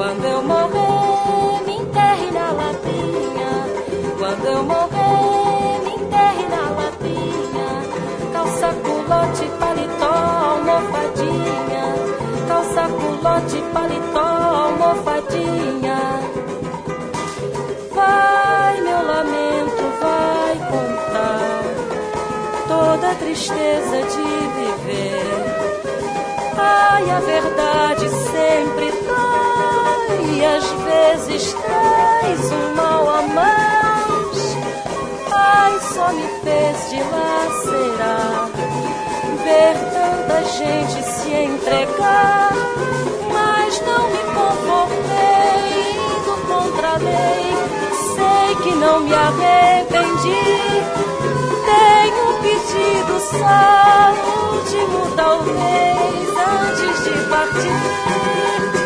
[0.00, 3.52] Quando eu morrer, me enterre na lapinha.
[4.18, 7.68] Quando eu morrer, me enterre na lapinha.
[8.32, 10.14] Calça, culote, paletó,
[10.54, 11.84] almofadinha.
[12.48, 14.20] Calça, culote, paletó,
[14.64, 15.98] almofadinha.
[17.94, 21.62] Vai, meu lamento, vai contar
[22.66, 24.22] toda a tristeza de
[24.56, 25.40] viver.
[26.56, 29.09] Ai, a verdade sempre
[30.40, 34.56] e às vezes traz um mal a mais.
[35.32, 38.48] Ai, só me fez dilacerar,
[39.44, 42.52] ver tanta gente se entregar,
[43.30, 47.54] mas não me conformei, indo contra a lei,
[48.14, 50.80] sei que não me arrependi.
[51.66, 54.14] Tenho pedido só,
[54.54, 58.79] último talvez, antes de partir.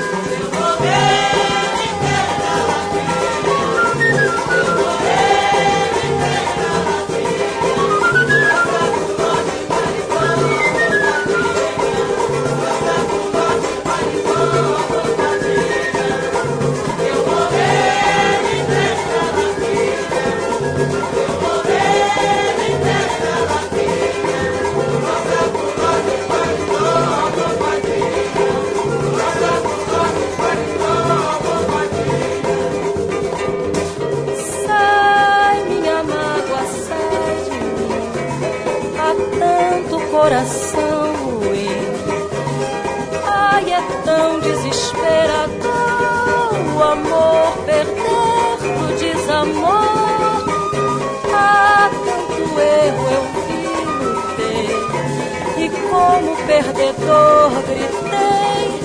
[55.95, 58.81] Como perdedor gritei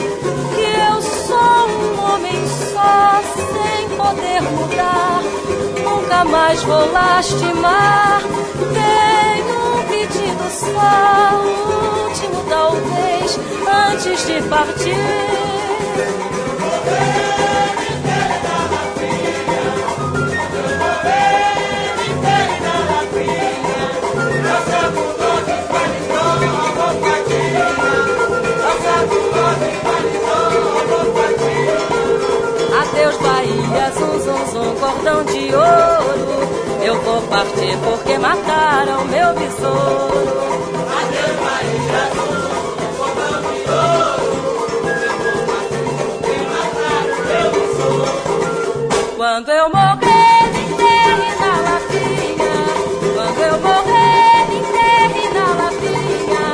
[0.53, 2.39] que eu sou um homem
[2.71, 5.21] só sem poder mudar.
[5.83, 8.21] Nunca mais vou lastimar.
[8.73, 13.39] Tenho um pedido só, o último talvez,
[13.91, 15.49] antes de partir.
[35.09, 36.37] De ouro.
[36.83, 40.39] Eu vou partir porque mataram meu besouro.
[40.99, 41.39] Adeus
[42.97, 44.29] cordão de ouro.
[44.85, 47.49] Eu vou partir porque mataram meu.
[49.17, 52.55] Quando eu morrer, me enterre na lapinha.
[53.15, 56.45] Quando eu morrer, me enterre na lapinha.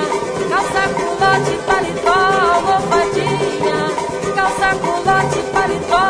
[0.49, 2.19] Calça, culote, paletó,
[2.55, 3.79] almofadinha.
[4.35, 6.05] Calça, culote, paletó,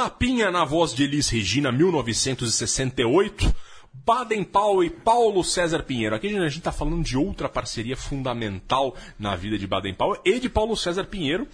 [0.00, 3.54] Lapinha na voz de Elis Regina, 1968.
[3.92, 6.16] Baden Powell e Paulo César Pinheiro.
[6.16, 10.40] Aqui a gente está falando de outra parceria fundamental na vida de Baden Powell e
[10.40, 11.46] de Paulo César Pinheiro.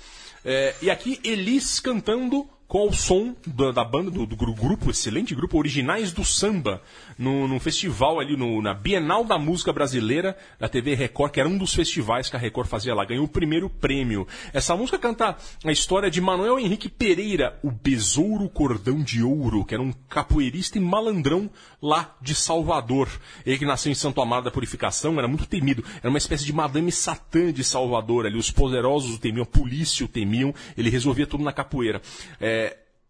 [0.44, 5.34] É, e aqui Elis cantando com o som da, da banda, do, do, grupo, excelente
[5.34, 6.82] grupo Originais do Samba,
[7.16, 11.48] no, no festival ali, no, na Bienal da Música Brasileira da TV Record, que era
[11.48, 14.26] um dos festivais que a Record fazia lá, ganhou o primeiro prêmio.
[14.52, 19.74] Essa música canta a história de Manuel Henrique Pereira, o Besouro Cordão de Ouro, que
[19.74, 21.48] era um capoeirista e malandrão
[21.80, 23.08] lá de Salvador.
[23.44, 26.52] Ele que nasceu em Santo Amaro da Purificação, era muito temido, era uma espécie de
[26.52, 31.26] Madame Satã de Salvador ali, os poderosos o temiam, a polícia o temiam, ele resolvia
[31.26, 32.02] tudo na capoeira.
[32.40, 32.55] É,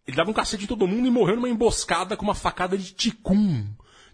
[0.07, 2.93] ele dava um cacete em todo mundo e morreu numa emboscada com uma facada de
[2.93, 3.67] ticum.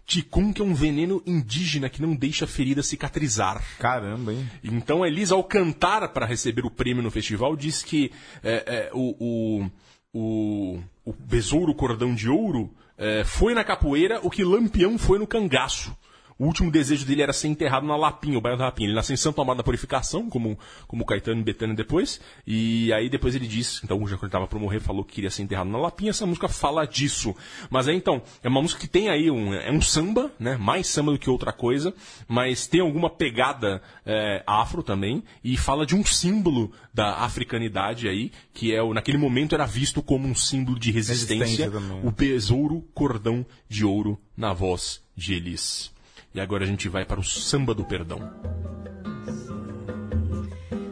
[0.04, 3.64] Ticum, que é um veneno indígena que não deixa a ferida cicatrizar.
[3.78, 4.50] Caramba, hein?
[4.62, 8.10] Então a Elisa, ao cantar para receber o prêmio no festival, diz que
[8.42, 9.70] é, é, o, o,
[10.12, 15.26] o, o Besouro Cordão de Ouro é, foi na capoeira o que Lampião foi no
[15.26, 15.96] cangaço.
[16.38, 18.88] O último desejo dele era ser enterrado na Lapinha, o bairro da Lapinha.
[18.88, 22.20] Ele nasceu em Santo Amaro da Purificação, como, como Caetano e Betânia depois.
[22.46, 25.42] E aí depois ele disse, então já quando estava para morrer, falou que queria ser
[25.42, 26.10] enterrado na Lapinha.
[26.10, 27.34] Essa música fala disso.
[27.70, 30.56] Mas aí então, é uma música que tem aí um, é um samba, né?
[30.56, 31.94] Mais samba do que outra coisa,
[32.26, 35.22] mas tem alguma pegada é, afro também.
[35.42, 40.26] E fala de um símbolo da africanidade aí, que é naquele momento era visto como
[40.26, 41.70] um símbolo de resistência.
[41.70, 45.93] resistência o besouro cordão de ouro na voz de Elis.
[46.34, 48.18] E agora a gente vai para o samba do perdão.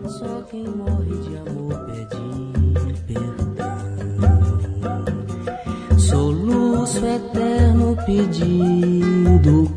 [0.06, 2.16] Só quem morre de amor pede
[3.08, 3.76] perdão.
[5.98, 9.68] Soluço eterno pedido do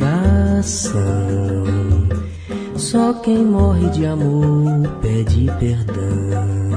[0.00, 1.02] coração.
[2.74, 6.71] Só quem morre de amor pede perdão.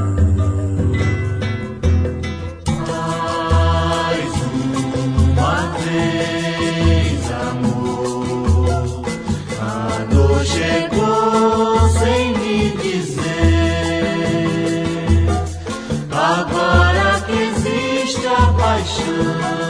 [19.16, 19.65] Música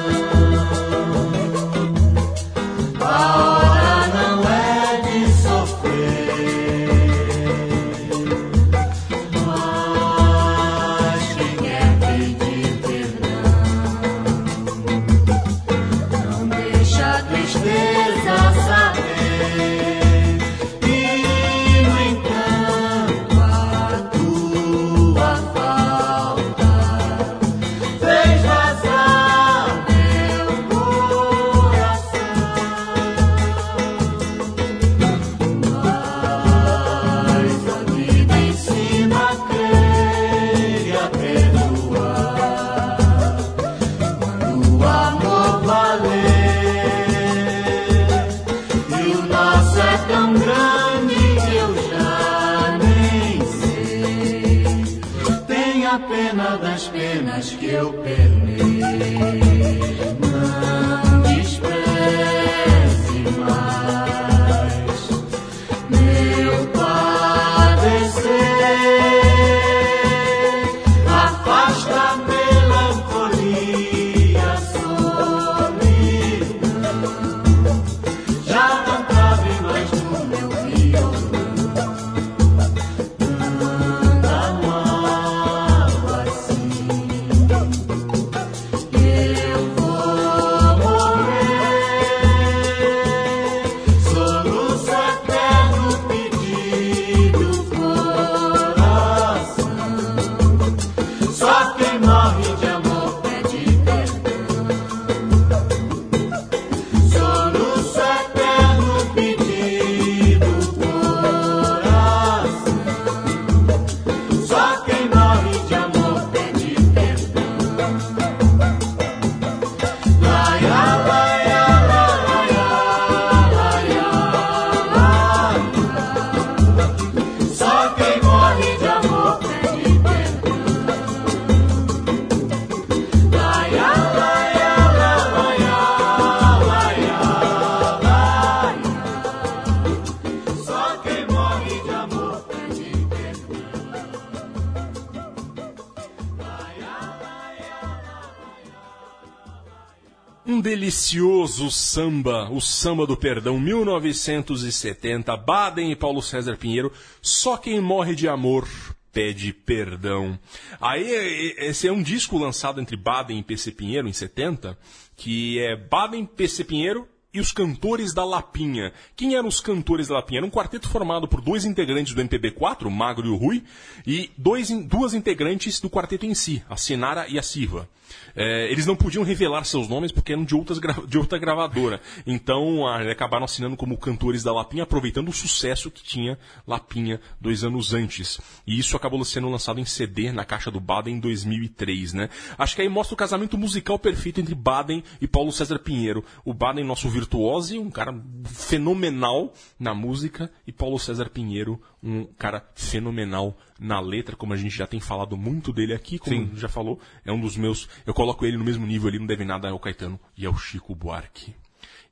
[150.86, 158.14] delicioso samba, o samba do perdão, 1970, Baden e Paulo César Pinheiro, só quem morre
[158.14, 158.68] de amor
[159.12, 160.38] pede perdão.
[160.80, 164.78] Aí, esse é um disco lançado entre Baden e PC Pinheiro em 70,
[165.16, 168.94] que é Baden, PC Pinheiro e os Cantores da Lapinha.
[169.16, 170.42] Quem eram os Cantores da Lapinha?
[170.42, 173.64] Era um quarteto formado por dois integrantes do MPB4, o Magro e o Rui,
[174.06, 177.90] e dois, duas integrantes do quarteto em si, a Sinara e a Silva.
[178.36, 182.02] É, eles não podiam revelar seus nomes porque eram de, outras de outra gravadora.
[182.26, 186.38] Então, a, acabaram assinando como Cantores da Lapinha, aproveitando o sucesso que tinha
[186.68, 188.40] Lapinha dois anos antes.
[188.66, 192.30] E isso acabou sendo lançado em CD na caixa do Baden em 2003, né?
[192.58, 196.24] Acho que aí mostra o casamento musical perfeito entre Baden e Paulo César Pinheiro.
[196.44, 198.14] O Baden, nosso virtuose, um cara
[198.46, 204.78] fenomenal na música, e Paulo César Pinheiro, um cara fenomenal na letra, como a gente
[204.78, 206.52] já tem falado muito dele aqui, como Sim.
[206.56, 207.90] já falou, é um dos meus.
[208.06, 210.94] Eu coloco ele no mesmo nível ali, não deve nada ao Caetano e ao Chico
[210.94, 211.56] Buarque.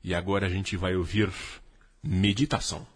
[0.02, 1.30] E agora a gente vai ouvir
[2.02, 2.86] Meditação.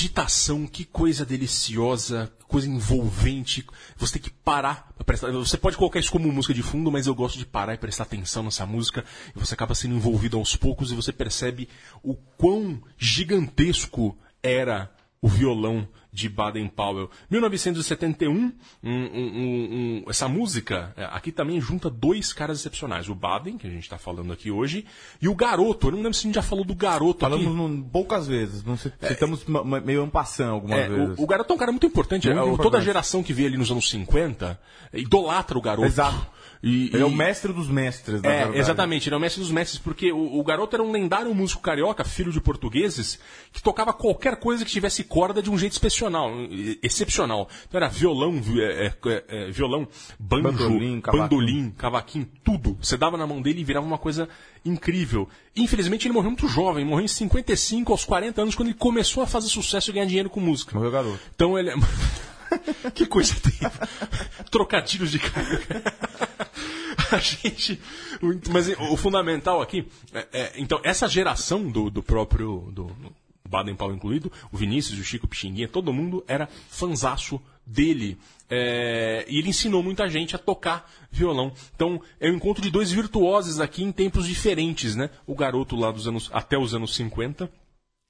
[0.00, 3.66] Meditação, que coisa deliciosa, coisa envolvente.
[3.98, 5.30] Você tem que parar pra prestar.
[5.30, 8.04] Você pode colocar isso como música de fundo, mas eu gosto de parar e prestar
[8.04, 9.04] atenção nessa música.
[9.36, 11.68] E você acaba sendo envolvido aos poucos e você percebe
[12.02, 14.90] o quão gigantesco era
[15.22, 17.10] o violão de Baden Powell.
[17.30, 23.08] 1971, um, um, um, essa música é, aqui também junta dois caras excepcionais.
[23.08, 24.84] O Baden, que a gente está falando aqui hoje,
[25.20, 25.86] e o Garoto.
[25.88, 27.54] Eu não lembro se a gente já falou do Garoto Falamos aqui.
[27.54, 31.18] num- poucas vezes, não sei, citamos ma- meio um passando algumas É, vezes.
[31.18, 32.26] o, o Garoto é um cara muito importante.
[32.26, 32.84] Muito É, Toda a importante.
[32.84, 34.58] geração que veio ali nos anos 50
[34.94, 35.86] idolatra o Garoto.
[35.86, 36.26] Exato.
[36.62, 38.58] E, Ele é o e- mestre dos mestres, na É, verdade.
[38.58, 41.62] exatamente, ele é o mestre dos mestres, porque o, o garoto era um lendário músico
[41.62, 43.18] carioca, filho de portugueses,
[43.50, 46.30] que tocava qualquer coisa que tivesse corda de um jeito excepcional,
[46.82, 47.48] excepcional.
[47.66, 49.88] Então era violão, vi- é, é, é, violão,
[50.18, 51.22] banjo, Bandolim, cavaquinho.
[51.28, 52.76] bandolim, cavaquinho, tudo.
[52.82, 54.28] Você dava na mão dele e virava uma coisa
[54.62, 55.26] incrível.
[55.56, 59.26] Infelizmente ele morreu muito jovem, morreu em 55, aos 40 anos, quando ele começou a
[59.26, 60.74] fazer sucesso e ganhar dinheiro com música.
[60.76, 61.18] Morreu garoto.
[61.34, 61.74] Então ele é...
[62.94, 63.70] que coisa terrível.
[64.50, 65.60] Trocadilhos de cara.
[67.16, 67.80] A gente.
[68.52, 69.86] Mas o fundamental aqui.
[70.12, 72.70] é- é, então, essa geração do, do próprio.
[72.72, 72.94] Do,
[73.50, 78.16] Baden Powell incluído, o Vinícius, o Chico Pixinguinha, todo mundo era fanzaço dele.
[78.48, 81.52] É, e ele ensinou muita gente a tocar violão.
[81.74, 85.10] Então, é o encontro de dois virtuosos aqui em tempos diferentes, né?
[85.26, 86.30] O garoto lá dos anos.
[86.32, 87.50] até os anos 50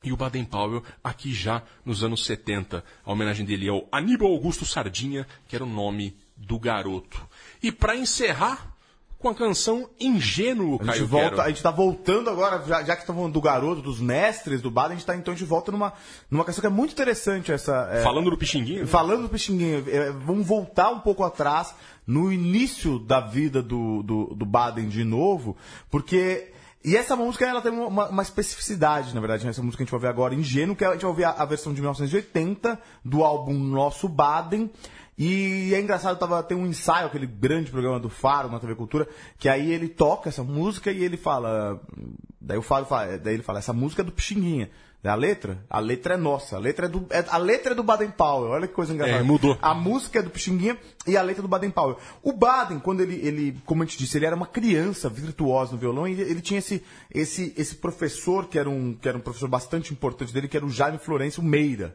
[0.02, 2.84] e o Baden Powell aqui já nos anos 70.
[3.04, 7.26] A homenagem dele é ao Aníbal Augusto Sardinha, que era o nome do garoto.
[7.62, 8.74] E para encerrar
[9.20, 11.42] com a canção Ingênuo, A gente, Caio volta, Quero.
[11.42, 14.70] a gente tá voltando agora, já, já que estamos falando do garoto, dos mestres do
[14.70, 15.92] Baden, a gente tá então de volta numa,
[16.30, 17.88] numa questão que é muito interessante essa.
[17.92, 18.86] é, Falando do Pixinguinha, né?
[18.86, 21.74] Falando do Pixinguinha, é, vamos voltar um pouco atrás,
[22.06, 25.56] no início da vida do, do, do Baden de novo,
[25.90, 26.52] porque.
[26.82, 29.50] E essa música ela tem uma, uma especificidade, na verdade, né?
[29.50, 31.32] essa música que a gente vai ver agora, Ingênuo, que a gente vai ouvir a,
[31.32, 34.70] a versão de 1980 do álbum Nosso Baden.
[35.22, 39.06] E é engraçado, tava, tem um ensaio, aquele grande programa do Faro na TV Cultura,
[39.38, 41.78] que aí ele toca essa música e ele fala.
[42.40, 44.70] Daí o Faro fala, daí ele fala, essa música é do Pixinguinha.
[45.02, 45.62] Daí A letra?
[45.68, 46.56] A letra é nossa.
[46.56, 48.50] A letra é do, é- a letra é do Baden Powell.
[48.50, 49.18] Olha que coisa engraçada.
[49.20, 49.58] É, mudou.
[49.60, 51.98] A música é do Pixinguinha e a letra do Baden Powell.
[52.22, 55.78] O Baden, quando ele, ele, como a gente disse, ele era uma criança virtuosa no
[55.78, 56.82] violão e ele tinha esse,
[57.14, 60.64] esse, esse professor que era, um, que era um professor bastante importante dele, que era
[60.64, 61.94] o Jaime Florencio Meira.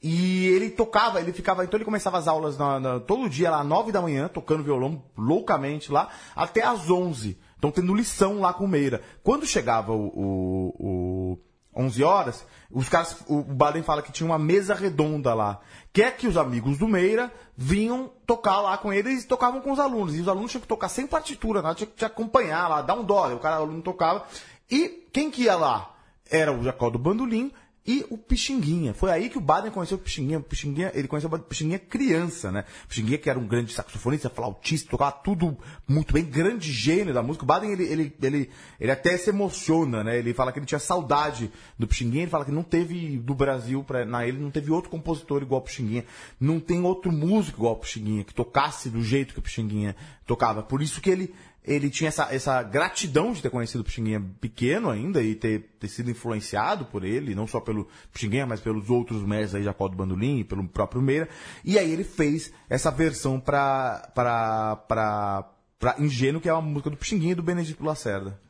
[0.00, 3.60] E ele tocava, ele ficava, então ele começava as aulas na- na- todo dia lá,
[3.60, 7.36] às 9 da manhã, tocando violão loucamente lá, até às 11.
[7.58, 9.02] Então tendo lição lá com o Meira.
[9.24, 11.38] Quando chegava o, o, o
[11.84, 15.58] 11 horas, os caras, o Baden fala que tinha uma mesa redonda lá.
[15.92, 19.72] Que é que os amigos do Meira vinham tocar lá com ele e tocavam com
[19.72, 20.14] os alunos.
[20.14, 22.94] E os alunos tinham que tocar sem partitura, nada, tinha que te acompanhar lá, dar
[22.94, 23.34] um dó.
[23.34, 24.24] O cara, o aluno tocava.
[24.70, 25.92] E quem que ia lá?
[26.30, 27.50] Era o Jacó do Bandolim
[27.88, 28.92] e o Pixinguinha.
[28.92, 30.38] Foi aí que o Baden conheceu o Pixinguinha.
[30.40, 32.66] O Pixinguinha, ele conheceu o Pixinguinha criança, né?
[32.84, 35.56] O Pixinguinha que era um grande saxofonista, flautista, tocava tudo
[35.88, 37.44] muito bem, grande gênio da música.
[37.44, 40.18] O Baden, ele, ele, ele, ele até se emociona, né?
[40.18, 43.82] Ele fala que ele tinha saudade do Pixinguinha, ele fala que não teve do Brasil,
[43.82, 46.04] pra, na ele não teve outro compositor igual o Pixinguinha.
[46.38, 50.62] Não tem outro músico igual o Pixinguinha, que tocasse do jeito que o Pixinguinha tocava.
[50.62, 51.34] Por isso que ele
[51.68, 55.88] ele tinha essa, essa gratidão de ter conhecido o Pixinguinha pequeno ainda e ter, ter
[55.88, 59.96] sido influenciado por ele, não só pelo Pixinguinha, mas pelos outros mestres aí, Jacó do
[59.96, 61.28] Bandolim e pelo próprio Meira.
[61.62, 66.88] E aí ele fez essa versão pra, pra, pra, pra Ingênuo, que é uma música
[66.88, 68.40] do Pixinguinha e do Benedito Lacerda.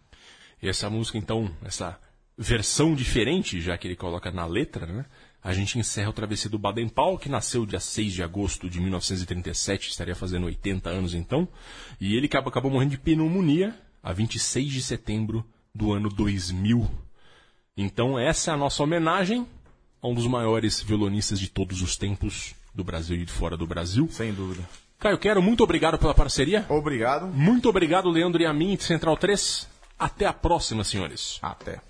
[0.62, 1.99] E essa música, então, essa
[2.37, 5.05] versão diferente, já que ele coloca na letra, né?
[5.43, 8.80] A gente encerra o Travessia do Baden Powell, que nasceu dia 6 de agosto de
[8.80, 11.49] 1937, estaria fazendo 80 anos então.
[12.01, 16.89] E ele acabou, acabou morrendo de pneumonia a 26 de setembro do ano 2000.
[17.76, 19.47] Então, essa é a nossa homenagem
[20.03, 23.66] a um dos maiores violonistas de todos os tempos do Brasil e de fora do
[23.66, 24.09] Brasil.
[24.11, 24.68] Sem dúvida.
[24.99, 26.66] Caio Quero, muito obrigado pela parceria.
[26.68, 27.28] Obrigado.
[27.28, 29.68] Muito obrigado, Leandro e a mim, Central 3.
[29.97, 31.39] Até a próxima, senhores.
[31.41, 31.80] Até.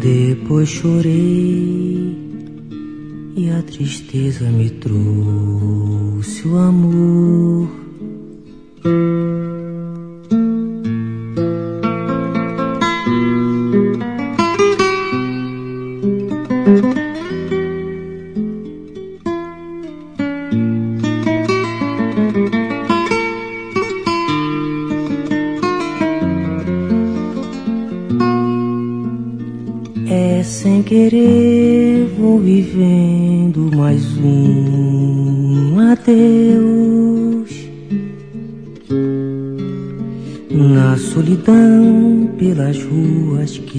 [0.00, 2.16] Depois chorei
[3.34, 7.68] e a tristeza me trouxe o amor.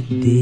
[0.01, 0.36] Ruas que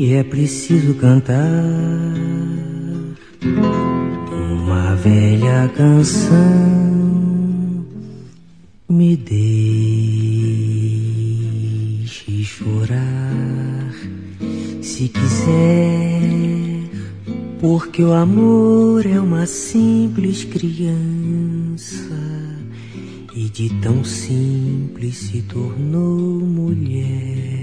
[0.00, 1.36] que é preciso cantar
[4.32, 6.40] uma velha canção.
[8.88, 9.44] Me deixe
[12.44, 13.92] chorar
[14.80, 16.88] se quiser,
[17.60, 22.16] porque o amor é uma simples criança
[23.36, 27.59] e de tão simples se tornou mulher.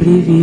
[0.00, 0.39] Que